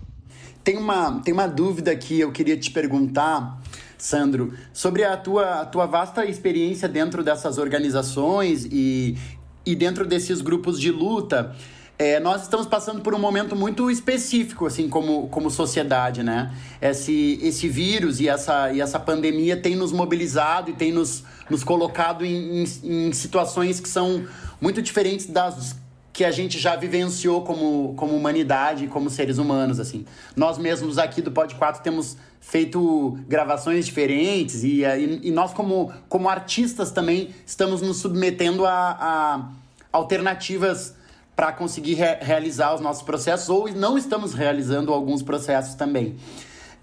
[0.63, 3.59] Tem uma, tem uma dúvida que eu queria te perguntar,
[3.97, 9.17] Sandro, sobre a tua, a tua vasta experiência dentro dessas organizações e,
[9.65, 11.55] e dentro desses grupos de luta,
[12.01, 16.51] é, nós estamos passando por um momento muito específico, assim, como, como sociedade, né?
[16.81, 21.63] Esse, esse vírus e essa, e essa pandemia tem nos mobilizado e tem nos, nos
[21.63, 24.25] colocado em, em, em situações que são
[24.59, 25.75] muito diferentes das
[26.13, 30.05] que a gente já vivenciou como, como humanidade, como seres humanos, assim.
[30.35, 35.91] Nós mesmos aqui do Pod 4 temos feito gravações diferentes e, e, e, nós, como,
[36.09, 39.49] como artistas, também estamos nos submetendo a, a
[39.93, 40.95] alternativas
[41.35, 46.17] para conseguir re realizar os nossos processos ou não estamos realizando alguns processos também.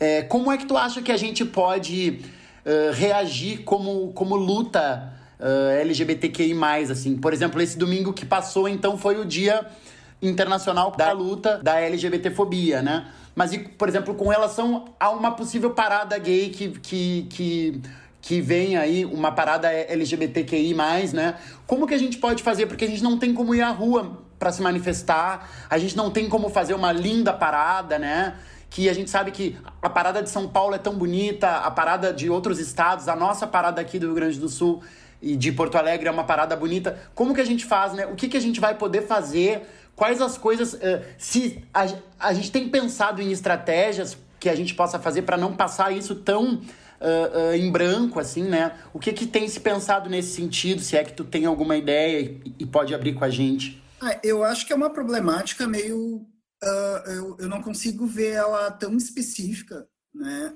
[0.01, 2.21] É, como é que tu acha que a gente pode
[2.65, 6.55] uh, reagir como, como luta uh, LGBTQI+,
[6.91, 7.17] assim?
[7.17, 9.67] Por exemplo, esse domingo que passou, então, foi o dia
[10.21, 13.07] internacional da luta da LGBTfobia, né?
[13.35, 17.81] Mas, por exemplo, com relação a uma possível parada gay que, que, que,
[18.21, 20.75] que vem aí, uma parada LGBTQI+,
[21.13, 21.37] né?
[21.67, 22.67] Como que a gente pode fazer?
[22.67, 26.11] Porque a gente não tem como ir à rua para se manifestar, a gente não
[26.11, 28.35] tem como fazer uma linda parada, né?
[28.71, 32.13] Que a gente sabe que a parada de São Paulo é tão bonita, a parada
[32.13, 34.83] de outros estados, a nossa parada aqui do Rio Grande do Sul
[35.21, 36.99] e de Porto Alegre é uma parada bonita.
[37.15, 38.07] Como que a gente faz, né?
[38.07, 39.63] O que, que a gente vai poder fazer
[39.99, 40.75] quais as coisas.
[40.75, 41.87] Uh, se a,
[42.19, 46.15] a gente tem pensado em estratégias que a gente possa fazer para não passar isso
[46.15, 46.61] tão uh,
[47.51, 48.79] uh, em branco, assim, né?
[48.95, 50.81] O que, que tem se pensado nesse sentido?
[50.81, 53.83] Se é que tu tem alguma ideia e, e pode abrir com a gente?
[54.01, 56.25] Ah, eu acho que é uma problemática meio.
[57.07, 59.85] eu, eu não consigo ver ela tão específica
[60.19, 60.55] né,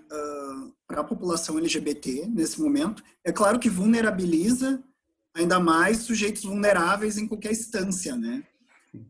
[0.87, 3.03] para a população LGBT nesse momento.
[3.25, 4.83] É claro que vulnerabiliza
[5.35, 8.43] ainda mais sujeitos vulneráveis em qualquer instância, né?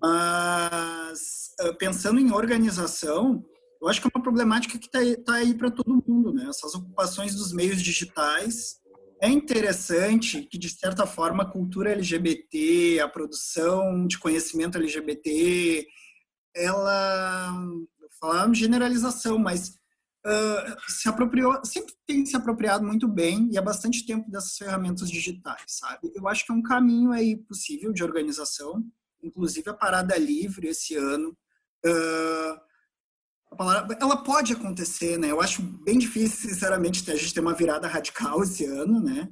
[0.00, 3.44] Mas ah, pensando em organização,
[3.80, 6.46] eu acho que é uma problemática que está tá aí para todo mundo, né?
[6.48, 8.80] Essas ocupações dos meios digitais.
[9.20, 15.86] É interessante que, de certa forma, a cultura LGBT, a produção de conhecimento LGBT,
[16.54, 17.52] ela,
[17.98, 19.78] vou falar generalização, mas
[20.26, 25.10] uh, se apropriou, sempre tem se apropriado muito bem e há bastante tempo dessas ferramentas
[25.10, 26.12] digitais, sabe?
[26.14, 28.84] Eu acho que é um caminho aí possível de organização
[29.22, 31.36] inclusive a parada livre esse ano.
[31.84, 35.30] Uh, palavra, ela pode acontecer, né?
[35.30, 39.28] Eu acho bem difícil, sinceramente, a gente ter uma virada radical esse ano, né?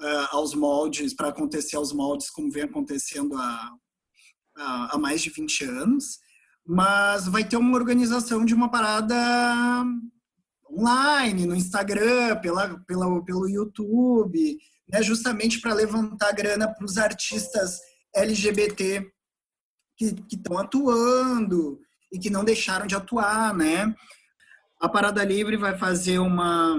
[0.00, 3.72] Uh, aos moldes, para acontecer aos moldes como vem acontecendo há,
[4.56, 6.18] há, há, mais de 20 anos.
[6.66, 9.84] Mas vai ter uma organização de uma parada
[10.76, 14.58] online, no Instagram, pela, pela, pelo YouTube,
[14.88, 15.02] né?
[15.02, 17.78] justamente para levantar grana para os artistas
[18.14, 19.06] LGBT
[19.96, 21.78] que estão atuando
[22.12, 23.94] e que não deixaram de atuar, né?
[24.80, 26.76] A Parada Livre vai fazer uma,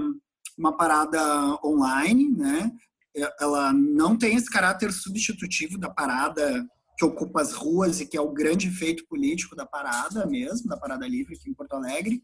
[0.56, 1.20] uma parada
[1.64, 2.70] online, né?
[3.40, 6.66] Ela não tem esse caráter substitutivo da parada
[6.98, 10.76] que ocupa as ruas e que é o grande feito político da parada mesmo, da
[10.76, 12.22] Parada Livre aqui em Porto Alegre,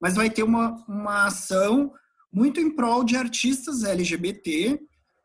[0.00, 1.92] mas vai ter uma, uma ação
[2.32, 4.80] muito em prol de artistas LGBT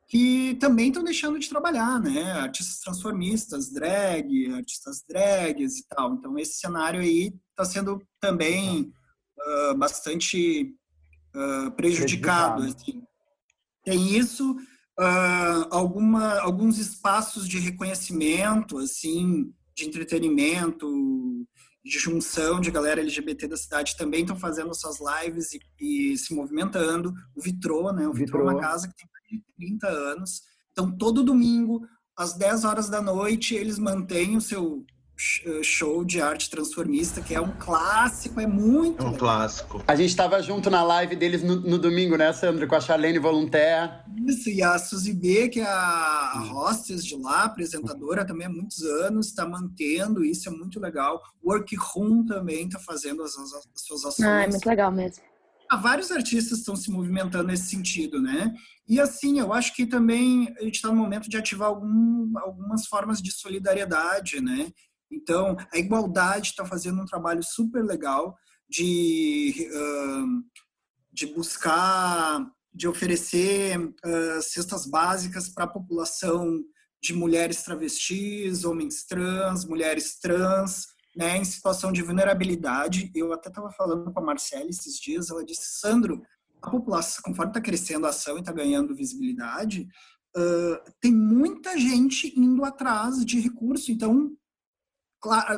[0.07, 2.33] que também estão deixando de trabalhar, né?
[2.33, 6.13] Artistas transformistas, drag, artistas drags e tal.
[6.13, 8.91] Então, esse cenário aí está sendo também
[9.39, 10.75] uh, bastante
[11.35, 12.63] uh, prejudicado.
[12.63, 13.01] Assim.
[13.83, 20.87] Tem isso, uh, alguma, alguns espaços de reconhecimento, assim, de entretenimento,
[21.85, 26.33] de junção de galera LGBT da cidade também estão fazendo suas lives e, e, se
[26.33, 27.13] movimentando.
[27.35, 28.07] O Vitrô, né?
[28.07, 30.41] O Vitrô, Vitrô é uma casa que tem 30 anos.
[30.71, 31.85] Então, todo domingo,
[32.17, 34.83] às 10 horas da noite, eles mantêm o seu
[35.17, 39.01] show de arte transformista, que é um clássico, é muito.
[39.01, 39.19] É um legal.
[39.19, 39.83] clássico.
[39.87, 42.67] A gente estava junto na live deles no, no, domingo, né, Sandra?
[42.67, 43.91] Com a Charlene Voluntaire.
[44.27, 48.81] Isso, e a Suzy B, que é a hostess de lá, apresentadora também há muitos
[48.83, 51.21] anos, está mantendo isso, é muito legal.
[51.43, 54.27] Workroom também está fazendo as, as, as, suas ações.
[54.27, 55.23] Ah, é muito legal mesmo.
[55.69, 58.53] Há vários artistas estão se movimentando nesse sentido, né?
[58.87, 62.85] E assim, eu acho que também a gente está no momento de ativar algum, algumas
[62.85, 64.71] formas de solidariedade, né?
[65.15, 68.35] Então, a Igualdade está fazendo um trabalho super legal
[68.69, 69.69] de,
[71.11, 73.79] de buscar, de oferecer
[74.41, 76.63] cestas básicas para a população
[77.01, 83.11] de mulheres travestis, homens trans, mulheres trans, né, em situação de vulnerabilidade.
[83.15, 86.21] Eu até estava falando com a Marcela esses dias, ela disse, Sandro,
[86.61, 89.87] a população, conforme está crescendo a ação e está ganhando visibilidade,
[90.35, 93.91] uh, tem muita gente indo atrás de recurso.
[93.91, 94.31] Então,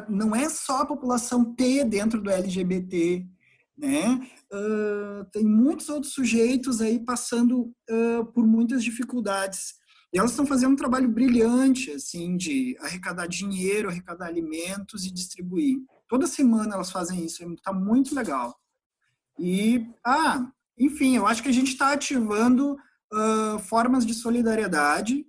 [0.09, 3.25] não é só a população T dentro do LGBT,
[3.77, 4.19] né?
[4.51, 9.75] Uh, tem muitos outros sujeitos aí passando uh, por muitas dificuldades.
[10.13, 15.77] E elas estão fazendo um trabalho brilhante, assim, de arrecadar dinheiro, arrecadar alimentos e distribuir.
[16.07, 18.57] Toda semana elas fazem isso, está muito legal.
[19.37, 20.49] E, ah,
[20.79, 22.77] enfim, eu acho que a gente está ativando
[23.13, 25.25] uh, formas de solidariedade,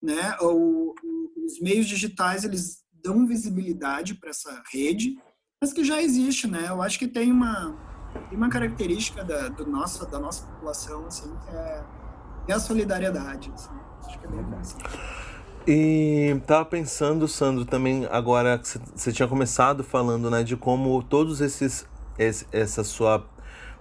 [0.00, 0.36] né?
[0.40, 5.16] Os meios digitais, eles dão visibilidade para essa rede,
[5.60, 6.66] mas que já existe, né?
[6.68, 7.76] Eu acho que tem uma,
[8.28, 11.84] tem uma característica da, do nosso, da nossa população, assim, que é,
[12.48, 13.70] é a solidariedade, assim.
[14.06, 14.84] Acho que é bem interessante.
[15.66, 21.40] E tava pensando, Sandro, também agora que você tinha começado falando, né, de como todos
[21.40, 21.86] esses
[22.18, 23.26] esse, essa sua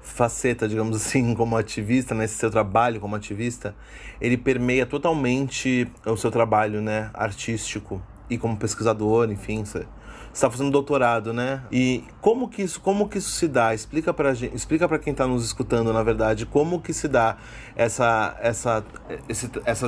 [0.01, 3.75] faceta, digamos assim, como ativista, nesse né, seu trabalho como ativista,
[4.19, 9.85] ele permeia totalmente o seu trabalho, né, artístico e como pesquisador, enfim, você
[10.33, 11.63] está fazendo doutorado, né?
[11.71, 13.73] E como que isso, como que isso se dá?
[13.73, 17.37] Explica para gente, explica para quem está nos escutando, na verdade, como que se dá
[17.75, 18.83] essa essa
[19.27, 19.87] esse, essa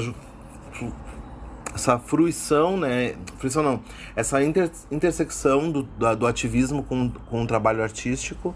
[1.73, 3.15] essa fruição, né?
[3.37, 3.81] Fruição não,
[4.15, 8.53] essa inter, intersecção do, do, do, ativismo com, com o trabalho artístico.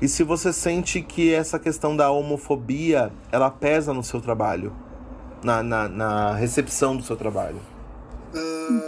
[0.00, 4.72] E se você sente que essa questão da homofobia ela pesa no seu trabalho,
[5.42, 7.60] na, na, na recepção do seu trabalho.
[8.34, 8.87] Uh,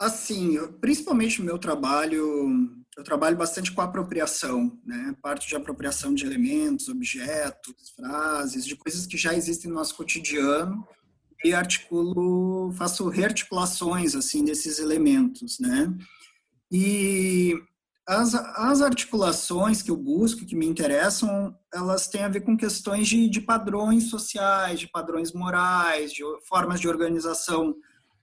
[0.00, 2.58] assim, principalmente no meu trabalho,
[2.96, 5.14] eu trabalho bastante com apropriação, né?
[5.22, 10.86] Parte de apropriação de elementos, objetos, frases, de coisas que já existem no nosso cotidiano
[11.44, 15.92] e articulo, faço rearticulações assim desses elementos, né?
[16.70, 17.54] E
[18.06, 23.06] as, as articulações que eu busco, que me interessam, elas têm a ver com questões
[23.06, 27.76] de, de padrões sociais, de padrões morais, de formas de organização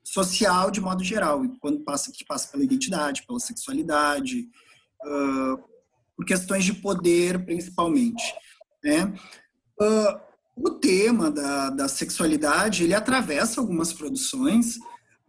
[0.05, 4.47] social de modo geral, e quando passa que passa pela identidade, pela sexualidade,
[5.03, 5.57] uh,
[6.15, 8.23] por questões de poder principalmente,
[8.83, 9.13] né?
[9.81, 14.77] Uh, o tema da, da sexualidade, ele atravessa algumas produções,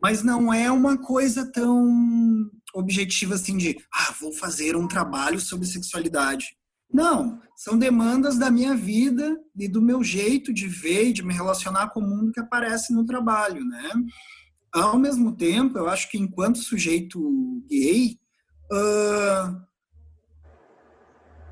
[0.01, 5.67] mas não é uma coisa tão objetiva assim de, ah, vou fazer um trabalho sobre
[5.67, 6.57] sexualidade.
[6.93, 11.35] Não, são demandas da minha vida e do meu jeito de ver e de me
[11.35, 13.91] relacionar com o mundo que aparece no trabalho, né?
[14.81, 17.19] Ao mesmo tempo, eu acho que enquanto sujeito
[17.69, 18.19] gay,
[18.71, 19.67] uh,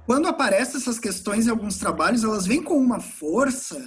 [0.06, 3.78] quando aparecem essas questões em alguns trabalhos, elas vêm com uma força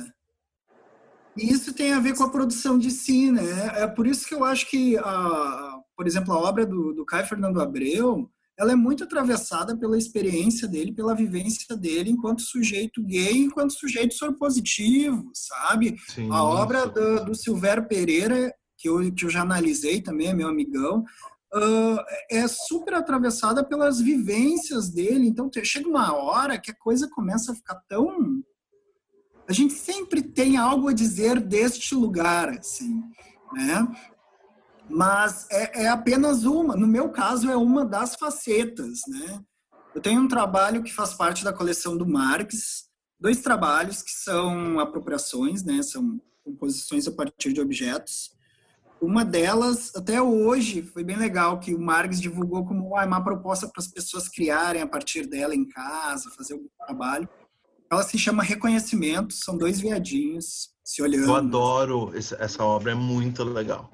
[1.37, 3.43] e isso tem a ver com a produção de si, né?
[3.75, 7.27] É por isso que eu acho que, a, por exemplo, a obra do, do Caio
[7.27, 13.37] Fernando Abreu, ela é muito atravessada pela experiência dele, pela vivência dele enquanto sujeito gay,
[13.37, 15.95] enquanto sujeito positivo, sabe?
[16.07, 20.33] Sim, a obra do, do Silvério Pereira, que eu, que eu já analisei também, é
[20.33, 21.03] meu amigão,
[21.53, 21.97] uh,
[22.29, 25.27] é super atravessada pelas vivências dele.
[25.27, 28.41] Então, chega uma hora que a coisa começa a ficar tão.
[29.47, 33.01] A gente sempre tem algo a dizer deste lugar, assim,
[33.53, 33.87] né?
[34.89, 36.75] Mas é, é apenas uma.
[36.75, 39.41] No meu caso, é uma das facetas, né?
[39.93, 42.85] Eu tenho um trabalho que faz parte da coleção do Marx,
[43.19, 45.81] dois trabalhos que são apropriações, né?
[45.81, 48.36] São composições a partir de objetos.
[48.99, 53.67] Uma delas, até hoje, foi bem legal, que o Marx divulgou como ah, uma proposta
[53.67, 57.29] para as pessoas criarem a partir dela em casa, fazer algum trabalho.
[57.91, 61.27] Ela se chama Reconhecimento, são dois viadinhos se olhando.
[61.27, 63.91] Eu adoro essa obra, é muito legal.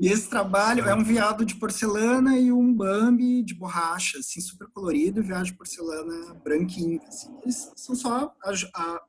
[0.00, 4.68] E esse trabalho é um veado de porcelana e um Bambi de borracha, assim, super
[4.68, 7.00] colorido, e veado de porcelana branquinho.
[7.06, 7.34] Assim.
[7.42, 8.32] Eles são só.
[8.42, 9.00] A, a,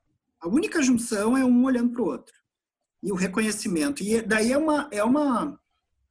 [0.42, 2.37] a única junção é um olhando para o outro
[3.02, 4.02] e o reconhecimento.
[4.02, 5.58] E daí é uma, é uma,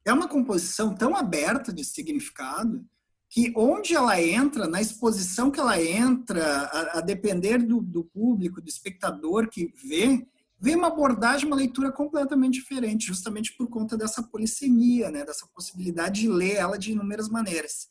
[0.04, 2.84] é uma composição tão aberta de significado
[3.30, 8.60] que onde ela entra, na exposição que ela entra, a, a depender do, do, público,
[8.60, 10.26] do espectador que vê,
[10.58, 16.22] vê uma abordagem, uma leitura completamente diferente, justamente por conta dessa polissemia, né, dessa possibilidade
[16.22, 17.86] de ler ela de inúmeras maneiras.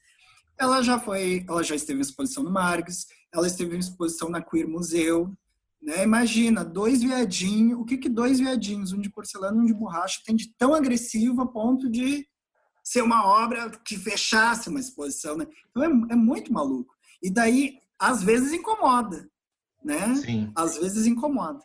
[0.58, 4.42] Ela já foi, ela já esteve em exposição no Marx, ela esteve em exposição na
[4.42, 5.32] Queer Museu,
[5.82, 6.04] né?
[6.04, 10.22] Imagina, dois viadinhos, o que, que dois viadinhos, um de porcelana e um de borracha,
[10.26, 12.28] tem de tão agressivo a ponto de
[12.84, 15.46] ser uma obra que fechasse uma exposição, né?
[15.70, 16.94] Então é, é muito maluco.
[17.22, 19.28] E daí, às vezes, incomoda,
[19.84, 20.16] né?
[20.16, 20.52] Sim.
[20.56, 21.60] Às vezes incomoda.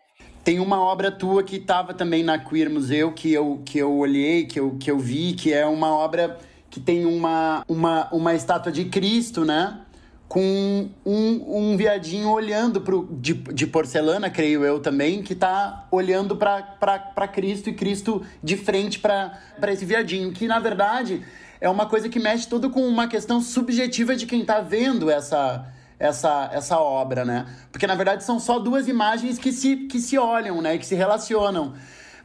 [0.45, 4.47] Tem uma obra tua que estava também na Queer Museu, que eu, que eu olhei,
[4.47, 8.73] que eu, que eu vi, que é uma obra que tem uma, uma, uma estátua
[8.73, 9.87] de Cristo, né?
[10.33, 16.35] Com um, um viadinho olhando pro, de, de porcelana, creio eu também, que tá olhando
[16.35, 21.23] para Cristo e Cristo de frente para esse viadinho, que na verdade
[21.61, 25.67] é uma coisa que mexe tudo com uma questão subjetiva de quem tá vendo essa,
[25.99, 27.45] essa, essa obra, né?
[27.71, 30.79] Porque na verdade são só duas imagens que se, que se olham, né?
[30.79, 31.75] Que se relacionam.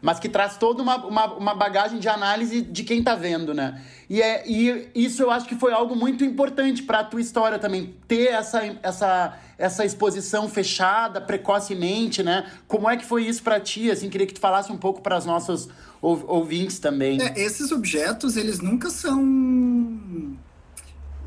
[0.01, 3.81] Mas que traz toda uma, uma, uma bagagem de análise de quem tá vendo, né?
[4.09, 7.59] E, é, e isso eu acho que foi algo muito importante para a tua história
[7.59, 12.49] também, ter essa, essa, essa exposição fechada precocemente, né?
[12.67, 13.91] Como é que foi isso para ti?
[13.91, 15.67] Assim, queria que tu falasse um pouco para os nossos
[16.01, 17.21] ouvintes também.
[17.21, 19.19] É, esses objetos, eles nunca são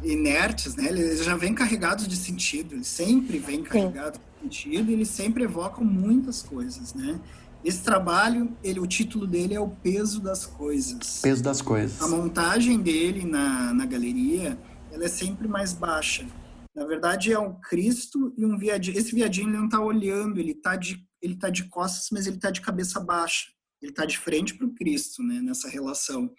[0.03, 0.87] inertes, né?
[0.89, 4.49] Eles já vêm carregados de sentido, eles sempre vêm carregados Sim.
[4.49, 7.19] de sentido e eles sempre evocam muitas coisas, né?
[7.63, 11.21] Esse trabalho, ele, o título dele é O Peso das Coisas.
[11.21, 12.01] Peso das Coisas.
[12.01, 14.59] A montagem dele na, na galeria,
[14.91, 16.27] ela é sempre mais baixa.
[16.75, 18.97] Na verdade, é um Cristo e um viadinho.
[18.97, 22.37] Esse viadinho ele não está olhando, ele está de, ele tá de costas, mas ele
[22.37, 23.49] está de cabeça baixa.
[23.83, 26.31] Ele está de frente para o Cristo, né, nessa relação.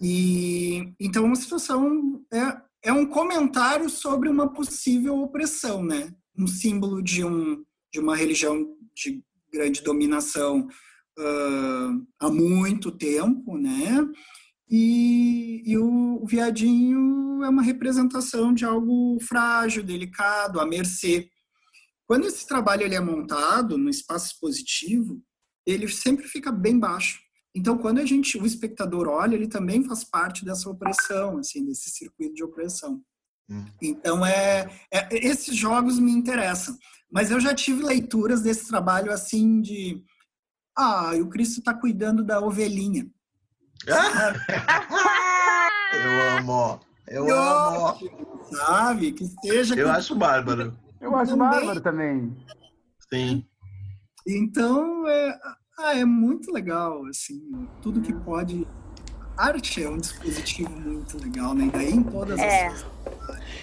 [0.00, 6.14] E então uma situação é, é um comentário sobre uma possível opressão, né?
[6.36, 9.22] Um símbolo de um de uma religião de
[9.52, 10.68] grande dominação
[11.18, 14.06] uh, há muito tempo, né?
[14.70, 21.30] E, e o, viadinho é uma representação de algo frágil, delicado, à mercê.
[22.06, 25.22] Quando esse trabalho ele é montado no espaço expositivo,
[25.66, 27.20] ele sempre fica bem baixo.
[27.54, 31.90] Então, quando a gente, o espectador olha, ele também faz parte dessa opressão, assim, desse
[31.90, 33.02] circuito de opressão.
[33.48, 33.64] Hum.
[33.80, 36.76] Então, é, é, esses jogos me interessam.
[37.10, 40.04] Mas eu já tive leituras desse trabalho assim de
[40.76, 43.10] ah, o Cristo está cuidando da ovelhinha.
[45.92, 46.80] eu amo.
[47.06, 47.98] Eu, eu amo.
[48.50, 49.12] Sabe?
[49.12, 49.74] Que seja.
[49.74, 50.76] Eu acho bárbaro.
[51.00, 51.50] Eu acho também.
[51.50, 52.36] bárbaro também.
[53.12, 53.46] Sim.
[54.26, 55.38] Então, é,
[55.78, 57.40] ah, é muito legal, assim,
[57.80, 58.66] tudo que pode
[59.38, 61.70] arte é um dispositivo muito legal, né?
[61.72, 62.66] Daí em todas é.
[62.66, 62.84] as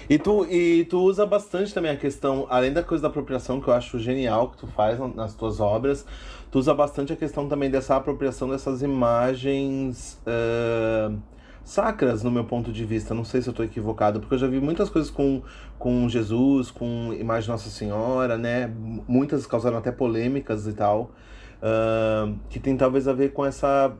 [0.10, 3.68] e tu, e tu usa bastante também a questão, além da coisa da apropriação, que
[3.68, 6.06] eu acho genial que tu faz nas tuas obras,
[6.52, 11.18] tu usa bastante a questão também dessa apropriação dessas imagens uh,
[11.64, 13.16] sacras, no meu ponto de vista.
[13.16, 15.42] Não sei se eu estou equivocado, porque eu já vi muitas coisas com,
[15.80, 18.72] com Jesus, com imagem de Nossa Senhora, né?
[19.08, 21.12] Muitas causaram até polêmicas e tal.
[21.56, 23.92] Uh, que tem talvez a ver com essa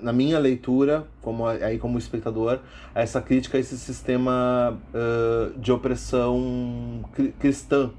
[0.00, 2.60] na minha leitura, como aí como espectador,
[2.94, 7.04] essa crítica a esse sistema uh, de opressão
[7.38, 7.90] cristã.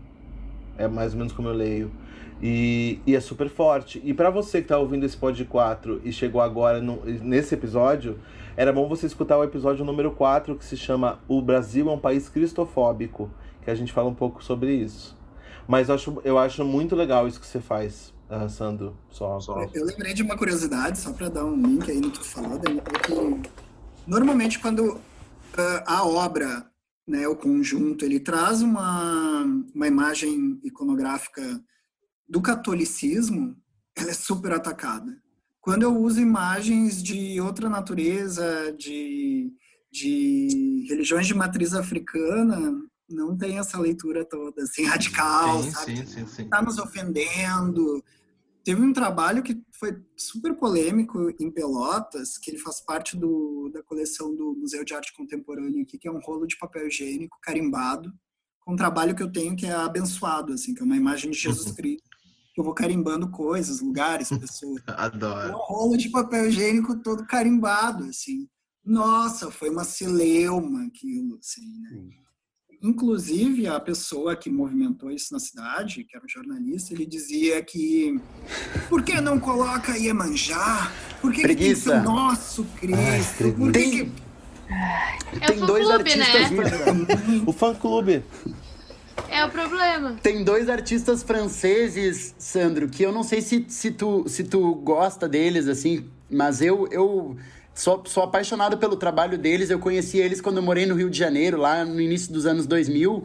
[0.78, 1.92] É mais ou menos como eu leio.
[2.42, 4.02] E, e é super forte.
[4.04, 8.18] E para você que está ouvindo esse pod 4 e chegou agora no, nesse episódio,
[8.58, 12.00] era bom você escutar o episódio número 4 que se chama O Brasil é um
[12.00, 13.30] país cristofóbico,
[13.62, 15.18] que a gente fala um pouco sobre isso.
[15.68, 18.98] Mas eu acho, eu acho muito legal isso que você faz uh, Sandro?
[19.10, 19.70] Só, só.
[19.74, 22.58] Eu lembrei de uma curiosidade, só para dar um link aí no que tu falou,
[22.58, 23.50] Daniel, é que
[24.08, 25.02] normalmente quando uh,
[25.86, 26.66] a obra,
[27.08, 31.62] né, o conjunto, ele traz uma, uma imagem iconográfica
[32.28, 33.56] do catolicismo,
[33.96, 35.22] ela é super atacada.
[35.60, 39.54] Quando eu uso imagens de outra natureza, de,
[39.92, 45.98] de religiões de matriz africana, não tem essa leitura toda, assim, radical, sim, sabe?
[45.98, 46.50] Sim, sim, sim.
[46.50, 48.04] Tá nos ofendendo,
[48.64, 53.82] teve um trabalho que foi super polêmico em Pelotas, que ele faz parte do, da
[53.84, 58.12] coleção do Museu de Arte Contemporânea aqui, que é um rolo de papel higiênico carimbado,
[58.60, 61.38] com um trabalho que eu tenho que é abençoado, assim, que é uma imagem de
[61.38, 61.76] Jesus uhum.
[61.76, 62.10] Cristo,
[62.58, 64.82] eu vou carimbando coisas, lugares, pessoas.
[64.88, 65.54] Adoro.
[65.54, 68.48] Um rolo de papel higiênico todo carimbado, assim.
[68.84, 72.21] Nossa, foi uma celeuma aquilo, assim, né?
[72.82, 78.20] Inclusive, a pessoa que movimentou isso na cidade, que era um jornalista, ele dizia que
[78.90, 80.92] por que não coloca Iemanjá?
[81.22, 83.00] Por que, que tem que o nosso Cristo?
[83.00, 83.92] Ai, por que, tem...
[83.92, 84.12] que...
[85.42, 86.52] É tem dois clube, artistas.
[86.52, 87.44] Né?
[87.46, 88.24] o fã clube.
[89.30, 90.18] É o problema.
[90.24, 95.28] Tem dois artistas franceses, Sandro, que eu não sei se, se, tu, se tu gosta
[95.28, 97.38] deles, assim, mas eu, eu
[97.74, 99.70] Sou, sou apaixonado pelo trabalho deles.
[99.70, 102.68] Eu conheci eles quando eu morei no Rio de Janeiro, lá no início dos anos
[102.68, 103.24] 2000,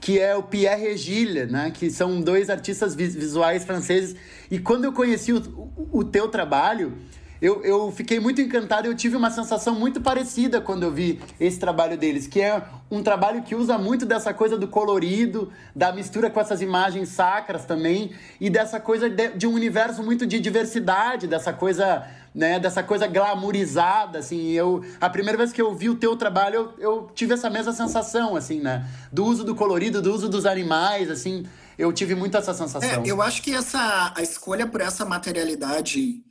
[0.00, 1.70] que é o Pierre Regille, né?
[1.72, 4.14] Que são dois artistas visuais franceses.
[4.50, 6.92] E quando eu conheci o, o, o teu trabalho,
[7.40, 8.86] eu, eu fiquei muito encantado.
[8.86, 13.02] Eu tive uma sensação muito parecida quando eu vi esse trabalho deles, que é um
[13.02, 18.12] trabalho que usa muito dessa coisa do colorido, da mistura com essas imagens sacras também,
[18.40, 22.06] e dessa coisa de, de um universo muito de diversidade, dessa coisa
[22.36, 26.74] né, dessa coisa glamourizada, assim, eu, a primeira vez que eu vi o teu trabalho,
[26.76, 30.44] eu, eu tive essa mesma sensação, assim, né, do uso do colorido, do uso dos
[30.44, 31.46] animais, assim,
[31.78, 33.02] eu tive muito essa sensação.
[33.02, 36.22] É, eu acho que essa, a escolha por essa materialidade,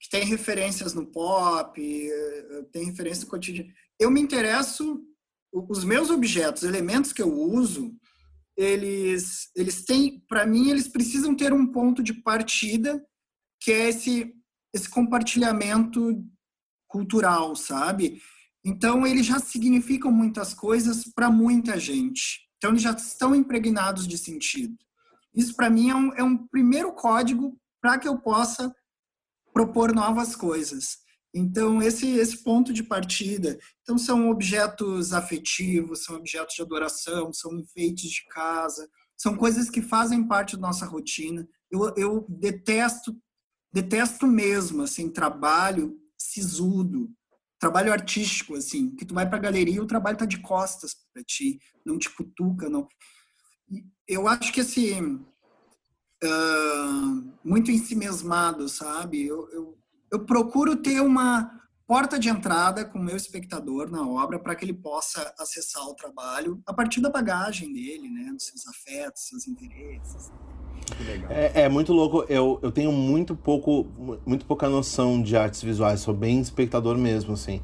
[0.00, 4.98] que tem referências no pop, eh, tem referência no cotidiano, eu me interesso,
[5.52, 7.94] os meus objetos, elementos que eu uso,
[8.56, 12.98] eles, eles têm, para mim, eles precisam ter um ponto de partida
[13.60, 14.34] que é esse,
[14.72, 16.24] esse compartilhamento
[16.88, 18.20] cultural, sabe?
[18.64, 22.40] Então, eles já significam muitas coisas para muita gente.
[22.56, 24.76] Então, eles já estão impregnados de sentido.
[25.34, 28.74] Isso, para mim, é um, é um primeiro código para que eu possa
[29.52, 30.98] propor novas coisas.
[31.34, 33.58] Então, esse, esse ponto de partida.
[33.82, 39.80] Então, são objetos afetivos, são objetos de adoração, são enfeites de casa, são coisas que
[39.80, 41.46] fazem parte da nossa rotina.
[41.70, 43.16] Eu, eu detesto,
[43.72, 47.10] detesto mesmo, assim, trabalho sisudo,
[47.58, 51.22] trabalho artístico, assim, que tu vai para galeria e o trabalho tá de costas para
[51.22, 52.88] ti, não te cutuca, não.
[54.08, 55.24] Eu acho que, assim,
[56.24, 59.26] uh, muito ensimesmado, sabe?
[59.26, 59.78] Eu, eu,
[60.10, 64.64] eu procuro ter uma porta de entrada com o meu espectador na obra para que
[64.64, 68.32] ele possa acessar o trabalho a partir da bagagem dele, né?
[68.32, 70.30] Dos seus afetos, seus interesses.
[71.28, 72.24] É, é, muito louco.
[72.28, 73.86] Eu, eu tenho muito pouco,
[74.26, 76.00] muito pouca noção de artes visuais.
[76.00, 77.60] Sou bem espectador mesmo, assim.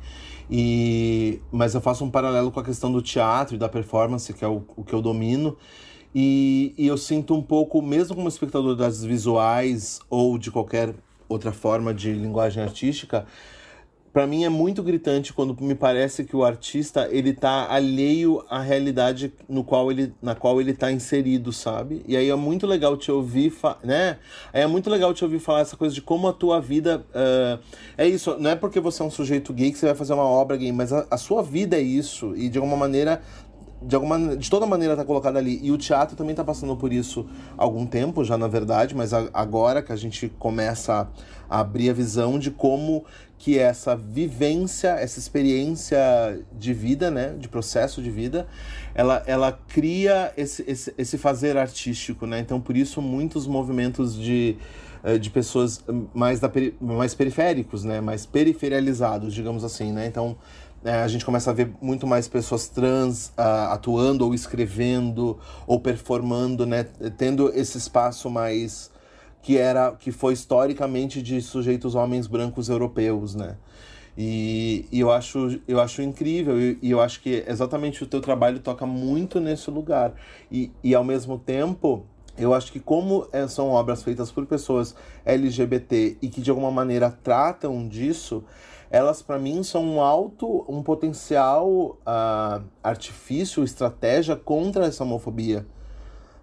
[0.50, 4.44] E, mas eu faço um paralelo com a questão do teatro e da performance, que
[4.44, 5.56] é o, o que eu domino.
[6.14, 10.94] E, e eu sinto um pouco, mesmo como espectador das visuais ou de qualquer
[11.28, 13.26] outra forma de linguagem artística,
[14.16, 18.62] para mim é muito gritante quando me parece que o artista ele tá alheio à
[18.62, 22.02] realidade no qual ele, na qual ele tá inserido, sabe?
[22.08, 23.52] E aí é muito legal te ouvir,
[23.84, 24.16] né?
[24.54, 27.62] Aí é muito legal te ouvir falar essa coisa de como a tua vida uh,
[27.98, 28.38] é isso.
[28.38, 30.72] Não é porque você é um sujeito gay que você vai fazer uma obra gay,
[30.72, 33.20] mas a, a sua vida é isso e de alguma maneira
[33.82, 36.92] de alguma de toda maneira está colocada ali e o teatro também está passando por
[36.92, 41.08] isso há algum tempo já na verdade mas agora que a gente começa
[41.48, 43.04] a abrir a visão de como
[43.39, 45.99] que essa vivência, essa experiência
[46.53, 48.47] de vida, né, de processo de vida,
[48.95, 52.41] ela, ela cria esse, esse, esse fazer artístico, né?
[52.41, 54.57] Então, por isso, muitos movimentos de,
[55.05, 55.84] eh, de pessoas
[56.14, 60.07] mais, da, mais periféricos, né, mais periferializados, digamos assim, né?
[60.07, 60.37] Então,
[60.84, 65.80] é, a gente começa a ver muito mais pessoas trans uh, atuando ou escrevendo ou
[65.80, 66.84] performando, né,
[67.18, 68.91] tendo esse espaço mais
[69.47, 73.57] que era que foi historicamente de sujeitos homens brancos europeus, né?
[74.18, 78.20] E, e eu, acho, eu acho incrível, e, e, eu acho que exatamente o teu
[78.20, 80.14] trabalho toca muito nesse lugar.
[80.51, 82.05] E, e ao mesmo tempo,
[82.36, 86.72] eu acho que como é, são obras feitas por pessoas LGBT e que de alguma
[86.72, 88.42] maneira tratam disso,
[88.90, 95.64] elas para mim são um alto, um potencial uh, artifício, estratégia contra essa homofobia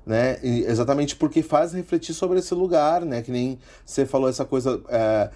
[0.06, 0.38] né?
[0.44, 3.22] E exatamente porque faz refletir sobre esse lugar, né?
[3.22, 5.30] Que nem você falou essa coisa é,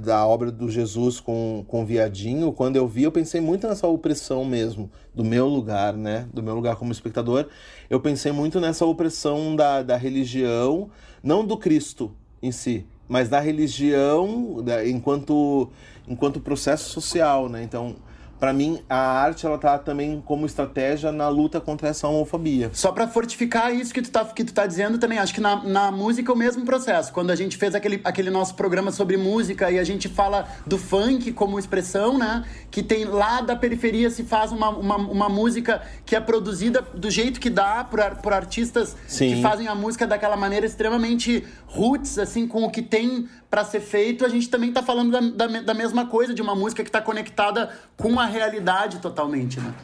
[0.00, 2.52] da obra do Jesus com, com o viadinho.
[2.52, 6.26] Quando eu vi, eu pensei muito nessa opressão mesmo, do meu lugar, né?
[6.32, 7.48] Do meu lugar como espectador.
[7.90, 10.90] Eu pensei muito nessa opressão da, da religião,
[11.22, 15.70] não do Cristo em si, mas da religião da, enquanto,
[16.06, 17.62] enquanto processo social, né?
[17.62, 17.96] Então
[18.42, 22.70] para mim, a arte ela tá também como estratégia na luta contra essa homofobia.
[22.72, 25.62] Só para fortificar isso que tu tá, que tu tá dizendo também, acho que na,
[25.62, 27.12] na música é o mesmo processo.
[27.12, 30.76] Quando a gente fez aquele, aquele nosso programa sobre música e a gente fala do
[30.76, 32.44] funk como expressão, né?
[32.68, 37.12] Que tem lá da periferia se faz uma, uma, uma música que é produzida do
[37.12, 39.36] jeito que dá por, por artistas Sim.
[39.36, 43.80] que fazem a música daquela maneira extremamente roots, assim, com o que tem para ser
[43.80, 46.88] feito, a gente também está falando da, da, da, mesma coisa, de uma música que
[46.88, 49.74] está conectada com a realidade totalmente, né?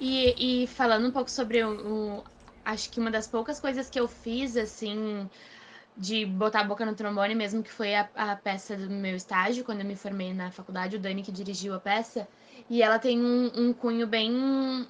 [0.00, 2.24] E, e falando um pouco sobre o, o,
[2.64, 5.28] Acho que uma das poucas coisas que eu fiz, assim,
[5.96, 9.64] de botar a boca no trombone mesmo, que foi a, a peça do meu estágio,
[9.64, 12.28] quando eu me formei na faculdade, o Dani que dirigiu a peça.
[12.70, 14.86] E ela tem um, um cunho bem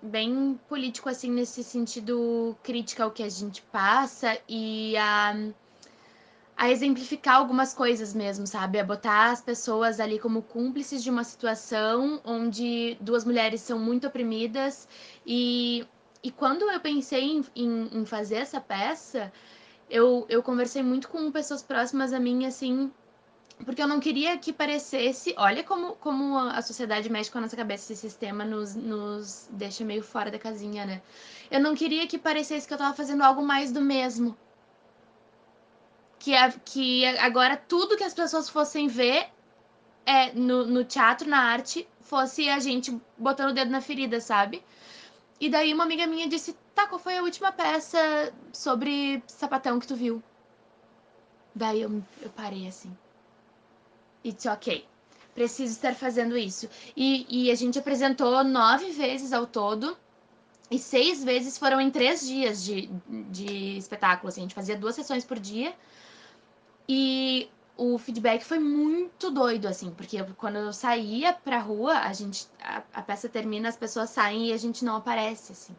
[0.00, 5.34] bem político assim nesse sentido crítica ao que a gente passa e a
[6.60, 8.78] a exemplificar algumas coisas mesmo, sabe?
[8.78, 14.06] A botar as pessoas ali como cúmplices de uma situação onde duas mulheres são muito
[14.06, 14.86] oprimidas.
[15.26, 15.86] E,
[16.22, 19.32] e quando eu pensei em, em, em fazer essa peça,
[19.88, 22.92] eu, eu conversei muito com pessoas próximas a mim, assim,
[23.64, 25.34] porque eu não queria que parecesse.
[25.38, 29.82] Olha como, como a sociedade mexe com a nossa cabeça, esse sistema nos, nos deixa
[29.82, 31.00] meio fora da casinha, né?
[31.50, 34.36] Eu não queria que parecesse que eu tava fazendo algo mais do mesmo
[36.20, 39.26] que, a, que agora tudo que as pessoas fossem ver
[40.06, 44.62] é, no, no teatro, na arte, fosse a gente botando o dedo na ferida, sabe?
[45.40, 47.98] E daí uma amiga minha disse: Tá, qual foi a última peça
[48.52, 50.22] sobre sapatão que tu viu?
[51.54, 52.94] Daí eu, eu parei assim.
[54.24, 54.86] It's ok.
[55.34, 56.68] Preciso estar fazendo isso.
[56.94, 59.96] E, e a gente apresentou nove vezes ao todo.
[60.70, 64.28] E seis vezes foram em três dias de, de espetáculo.
[64.28, 65.74] Assim, a gente fazia duas sessões por dia.
[66.88, 72.46] E o feedback foi muito doido, assim, porque quando eu saía pra rua, a gente.
[72.62, 75.74] A, a, peça termina, as pessoas saem e a gente não aparece, assim.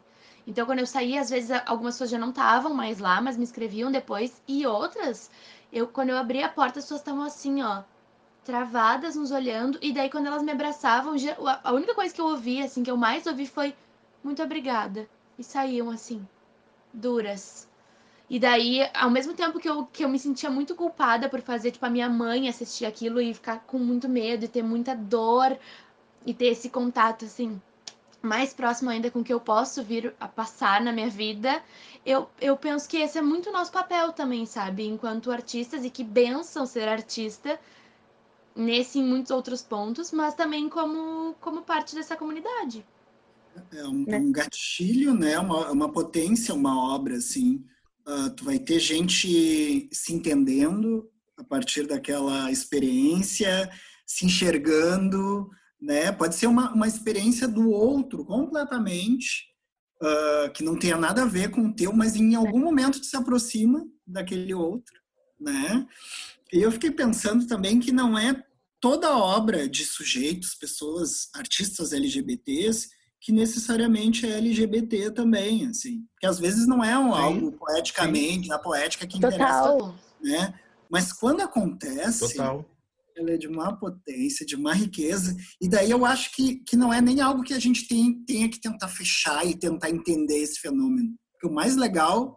[0.46, 3.44] Então, quando eu saía, às vezes algumas pessoas já não estavam mais lá, mas me
[3.44, 5.30] escreviam depois, e outras,
[5.72, 7.84] eu, quando eu abri a porta, as pessoas estavam assim, ó,
[8.44, 11.14] travadas, nos olhando, e daí quando elas me abraçavam,
[11.62, 13.74] a única coisa que eu ouvi, assim, que eu mais ouvi foi
[14.24, 15.08] muito obrigada.
[15.38, 16.26] E saíam assim,
[16.92, 17.68] duras.
[18.30, 21.70] E daí, ao mesmo tempo que eu, que eu me sentia muito culpada por fazer,
[21.70, 25.56] tipo, a minha mãe assistir aquilo e ficar com muito medo e ter muita dor
[26.24, 27.60] e ter esse contato, assim,
[28.22, 31.62] mais próximo ainda com o que eu posso vir a passar na minha vida,
[32.06, 34.86] eu, eu penso que esse é muito nosso papel também, sabe?
[34.86, 37.58] Enquanto artistas, e que benção ser artista
[38.54, 42.84] nesse e muitos outros pontos, mas também como, como parte dessa comunidade.
[43.72, 44.18] É um, né?
[44.18, 45.38] um gatilho, né?
[45.38, 47.64] Uma, uma potência, uma obra, assim.
[48.06, 53.70] Uh, tu vai ter gente se entendendo a partir daquela experiência,
[54.06, 55.48] se enxergando,
[55.80, 56.12] né?
[56.12, 59.46] Pode ser uma, uma experiência do outro completamente,
[60.02, 63.06] uh, que não tenha nada a ver com o teu, mas em algum momento tu
[63.06, 64.94] se aproxima daquele outro,
[65.40, 65.86] né?
[66.52, 68.44] E eu fiquei pensando também que não é
[68.80, 72.90] toda obra de sujeitos, pessoas, artistas LGBTs,
[73.22, 76.04] que necessariamente é LGBT também, assim.
[76.18, 78.52] Que às vezes não é um, algo poeticamente, Sim.
[78.52, 79.76] a poética que Total.
[79.76, 80.54] interessa, né?
[80.90, 82.68] Mas quando acontece, Total.
[83.16, 86.92] ela é de uma potência, de uma riqueza, e daí eu acho que, que não
[86.92, 90.58] é nem algo que a gente tem, tenha que tentar fechar e tentar entender esse
[90.58, 91.14] fenômeno.
[91.32, 92.36] Porque o mais legal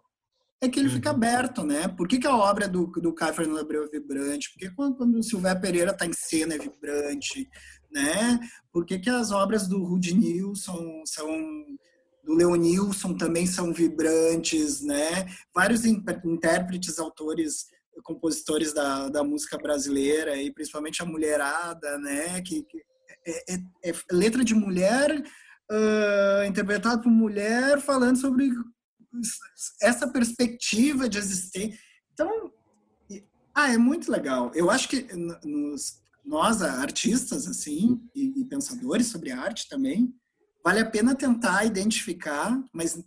[0.61, 1.15] é que ele fica uhum.
[1.15, 1.87] aberto, né?
[1.87, 4.51] Por que, que a obra do, do Caio Fernando Abreu é vibrante?
[4.53, 7.49] Por que quando, quando o Silvério Pereira está em cena é vibrante?
[7.95, 8.39] Né?
[8.71, 11.27] Por que, que as obras do Rudy Nilson são
[12.23, 15.27] do Leonilson também são vibrantes, né?
[15.53, 17.67] Vários intérpretes, autores,
[18.03, 22.41] compositores da, da música brasileira e principalmente a mulherada, né?
[22.41, 22.83] Que, que
[23.25, 25.23] é, é, é, letra de mulher
[25.71, 28.49] uh, interpretada por mulher falando sobre
[29.81, 31.79] essa perspectiva de existência.
[32.11, 32.51] Então,
[33.53, 34.51] ah, é muito legal.
[34.53, 35.07] Eu acho que
[35.45, 40.13] nos, nós, artistas, assim, e, e pensadores sobre arte também,
[40.63, 43.03] vale a pena tentar identificar, mas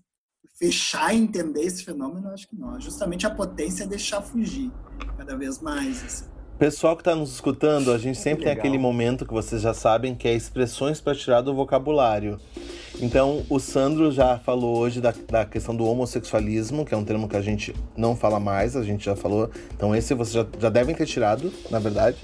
[0.59, 2.81] fechar e entender esse fenômeno, acho que não.
[2.81, 4.71] Justamente a potência é deixar fugir
[5.17, 6.05] cada vez mais.
[6.05, 6.25] Assim.
[6.59, 10.17] Pessoal que está nos escutando, a gente sempre tem aquele momento que vocês já sabem
[10.17, 12.41] que é expressões para tirar do vocabulário.
[13.01, 17.29] Então, o Sandro já falou hoje da, da questão do homossexualismo, que é um termo
[17.29, 19.49] que a gente não fala mais, a gente já falou.
[19.73, 22.19] Então, esse vocês já, já devem ter tirado, na verdade.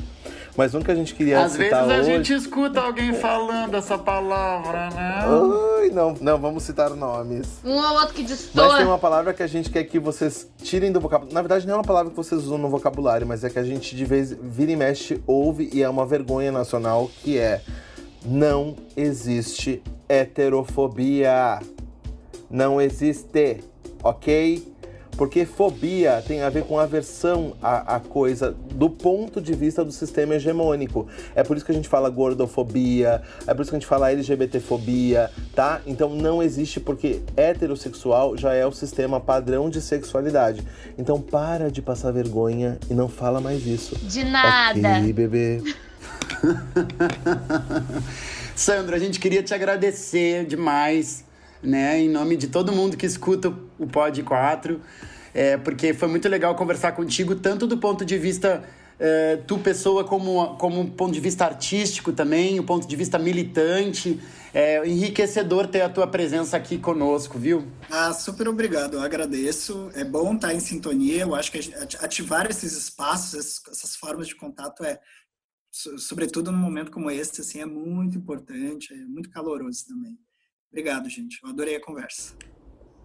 [0.57, 2.05] Mas um que a gente queria Às citar vezes a hoje...
[2.05, 5.25] gente escuta alguém falando essa palavra, né?
[5.81, 7.59] Ai, não, não, vamos citar nomes.
[7.65, 8.69] Um ou outro que destoa.
[8.69, 11.35] Mas tem uma palavra que a gente quer que vocês tirem do vocabulário.
[11.35, 13.65] Na verdade, não é uma palavra que vocês usam no vocabulário, mas é que a
[13.65, 17.61] gente de vez vira e mexe ouve e é uma vergonha nacional que é
[18.25, 21.61] não existe heterofobia.
[22.49, 23.65] Não existe,
[24.03, 24.74] ok?
[25.17, 29.93] Porque fobia tem a ver com aversão à, à coisa do ponto de vista do
[29.93, 31.07] sistema hegemônico.
[31.35, 34.11] É por isso que a gente fala gordofobia, é por isso que a gente fala
[34.11, 35.81] LGBTfobia, tá?
[35.87, 40.63] Então não existe porque heterossexual já é o sistema padrão de sexualidade.
[40.99, 43.97] Então para de passar vergonha e não fala mais isso.
[43.97, 44.99] De nada.
[44.99, 45.63] Ok, bebê.
[48.55, 51.25] Sandro, a gente queria te agradecer demais,
[51.65, 52.01] né?
[52.01, 54.81] Em nome de todo mundo que escuta o Pod 4,
[55.33, 58.63] é, porque foi muito legal conversar contigo, tanto do ponto de vista
[58.99, 63.19] é, tu pessoa como como um ponto de vista artístico também, o ponto de vista
[63.19, 64.21] militante.
[64.57, 67.67] É enriquecedor ter a tua presença aqui conosco, viu?
[67.91, 69.91] Ah, super obrigado, eu agradeço.
[69.95, 71.23] É bom estar em sintonia.
[71.23, 71.59] Eu acho que
[72.01, 75.01] ativar esses espaços, essas formas de contato é
[75.75, 80.17] sobretudo num momento como esse, assim, é muito importante, é muito caloroso também.
[80.75, 81.39] Obrigado, gente.
[81.41, 82.35] Eu adorei a conversa.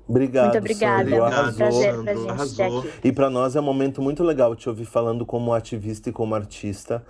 [0.07, 1.07] Obrigado, muito obrigada.
[1.07, 1.23] Sandro.
[1.23, 2.79] Arrasou, prazer pra gente arrasou.
[2.79, 2.89] aqui.
[3.03, 6.33] E para nós é um momento muito legal te ouvir falando como ativista e como
[6.33, 7.05] artista,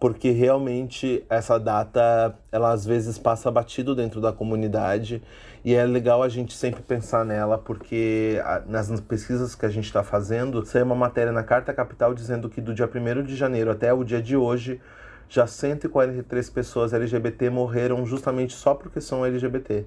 [0.00, 5.22] porque realmente essa data, ela às vezes passa batido dentro da comunidade
[5.62, 10.02] e é legal a gente sempre pensar nela, porque nas pesquisas que a gente está
[10.02, 13.92] fazendo, saiu uma matéria na Carta Capital dizendo que do dia 1 de janeiro até
[13.92, 14.80] o dia de hoje,
[15.28, 19.84] já 143 pessoas LGBT morreram justamente só porque são LGBT.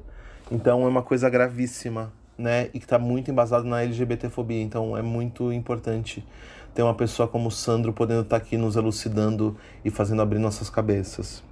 [0.51, 2.69] Então é uma coisa gravíssima, né?
[2.73, 4.61] E que está muito embasado na LGBTfobia.
[4.61, 6.25] Então é muito importante
[6.73, 10.39] ter uma pessoa como o Sandro podendo estar tá aqui nos elucidando e fazendo abrir
[10.39, 11.43] nossas cabeças.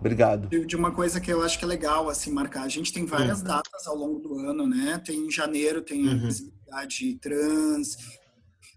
[0.00, 0.48] Obrigado.
[0.48, 2.62] De uma coisa que eu acho que é legal assim marcar.
[2.62, 3.48] A gente tem várias uhum.
[3.48, 5.00] datas ao longo do ano, né?
[5.04, 6.12] Tem em janeiro tem uhum.
[6.12, 7.96] a visibilidade trans,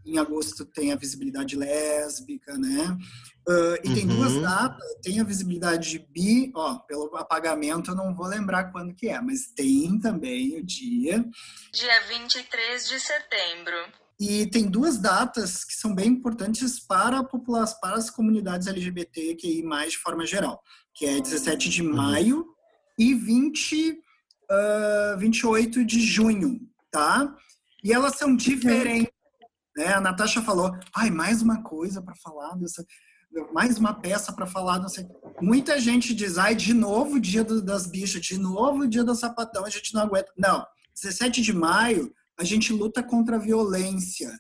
[0.06, 2.98] em agosto tem a visibilidade lésbica, né?
[3.48, 3.96] Uh, e uhum.
[3.96, 4.42] tem duas uhum.
[4.44, 9.20] datas, tem a visibilidade bi, ó, pelo apagamento eu não vou lembrar quando que é,
[9.20, 11.26] mas tem também o dia.
[11.74, 13.76] Dia 23 de setembro.
[14.20, 19.34] E tem duas datas que são bem importantes para a população, para as comunidades LGBT
[19.34, 20.62] que mais de forma geral,
[20.94, 21.96] que é 17 de uhum.
[21.96, 22.48] maio
[23.00, 26.62] e 20, uh, 28 de junho,
[26.92, 27.36] tá?
[27.84, 29.12] E elas são diferentes.
[29.76, 29.94] Né?
[29.94, 32.86] A Natasha falou, ai, mais uma coisa para falar dessa,
[33.54, 35.06] mais uma peça para falar, não sei.
[35.42, 39.04] Muita gente diz, ai, de novo o dia do, das bichas, de novo o dia
[39.04, 40.32] do sapatão, a gente não aguenta.
[40.38, 44.32] Não, 17 de maio a gente luta contra a violência.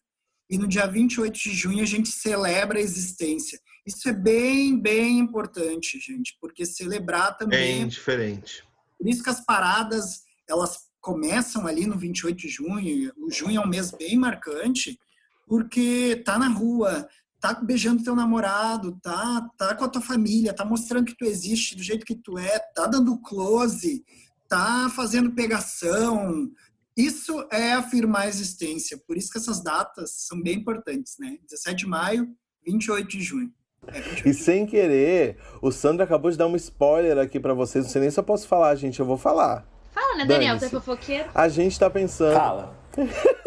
[0.49, 3.59] E no dia 28 de junho a gente celebra a existência.
[3.85, 7.79] Isso é bem, bem importante, gente, porque celebrar também.
[7.79, 8.63] Bem diferente.
[8.97, 13.11] Por isso que as paradas, elas começam ali no 28 de junho.
[13.17, 14.99] O junho é um mês bem marcante,
[15.47, 17.07] porque tá na rua,
[17.41, 21.75] tá beijando teu namorado, tá, tá com a tua família, tá mostrando que tu existe
[21.75, 24.05] do jeito que tu é, tá dando close,
[24.47, 26.51] tá fazendo pegação.
[26.95, 29.01] Isso é afirmar a existência.
[29.07, 31.37] Por isso que essas datas são bem importantes, né?
[31.49, 32.29] 17 de maio,
[32.65, 33.51] 28 de junho.
[33.87, 37.85] É, 28 e sem querer, o Sandro acabou de dar um spoiler aqui para vocês.
[37.85, 38.99] Não sei nem se eu posso falar, gente.
[38.99, 39.65] Eu vou falar.
[39.91, 40.59] Fala, né, Daniel?
[40.59, 41.29] Você é fofoqueiro?
[41.33, 42.35] A gente tá pensando.
[42.35, 42.79] Fala.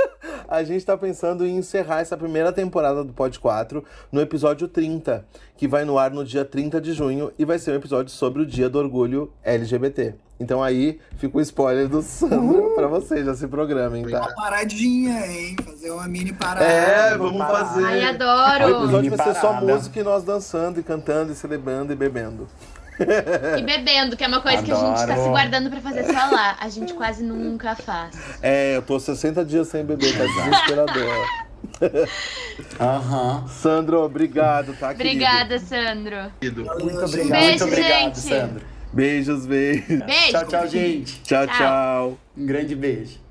[0.49, 5.25] a gente está pensando em encerrar essa primeira temporada do Pod 4 no episódio 30,
[5.57, 8.43] que vai no ar no dia 30 de junho e vai ser um episódio sobre
[8.43, 10.15] o Dia do Orgulho LGBT.
[10.39, 12.75] Então aí fica o spoiler do Sandro uh!
[12.75, 14.21] pra vocês, já se programem, tá?
[14.21, 15.57] Uma paradinha, hein?
[15.65, 16.65] Fazer uma mini parada.
[16.67, 17.85] É, vamos fazer.
[17.85, 18.65] Ai, adoro!
[18.65, 22.49] O episódio vai ser só música e nós dançando e cantando e celebrando e bebendo.
[23.59, 24.79] E bebendo, que é uma coisa Adoro.
[24.79, 26.57] que a gente tá se guardando pra fazer só lá.
[26.61, 28.17] A gente quase nunca faz.
[28.43, 31.27] É, eu tô 60 dias sem beber, tá desesperador.
[32.81, 33.47] Aham.
[33.49, 34.91] Sandro, obrigado, tá?
[34.91, 36.17] Obrigada, Sandro.
[36.43, 37.31] Muito obrigado.
[37.31, 38.19] Beijo, muito obrigado, gente.
[38.21, 38.67] Sandro.
[38.93, 39.87] Beijos, beijos.
[39.87, 40.31] Beijo.
[40.31, 41.23] Tchau, tchau, gente.
[41.23, 42.19] Tchau, tchau.
[42.37, 43.24] Um grande beijo.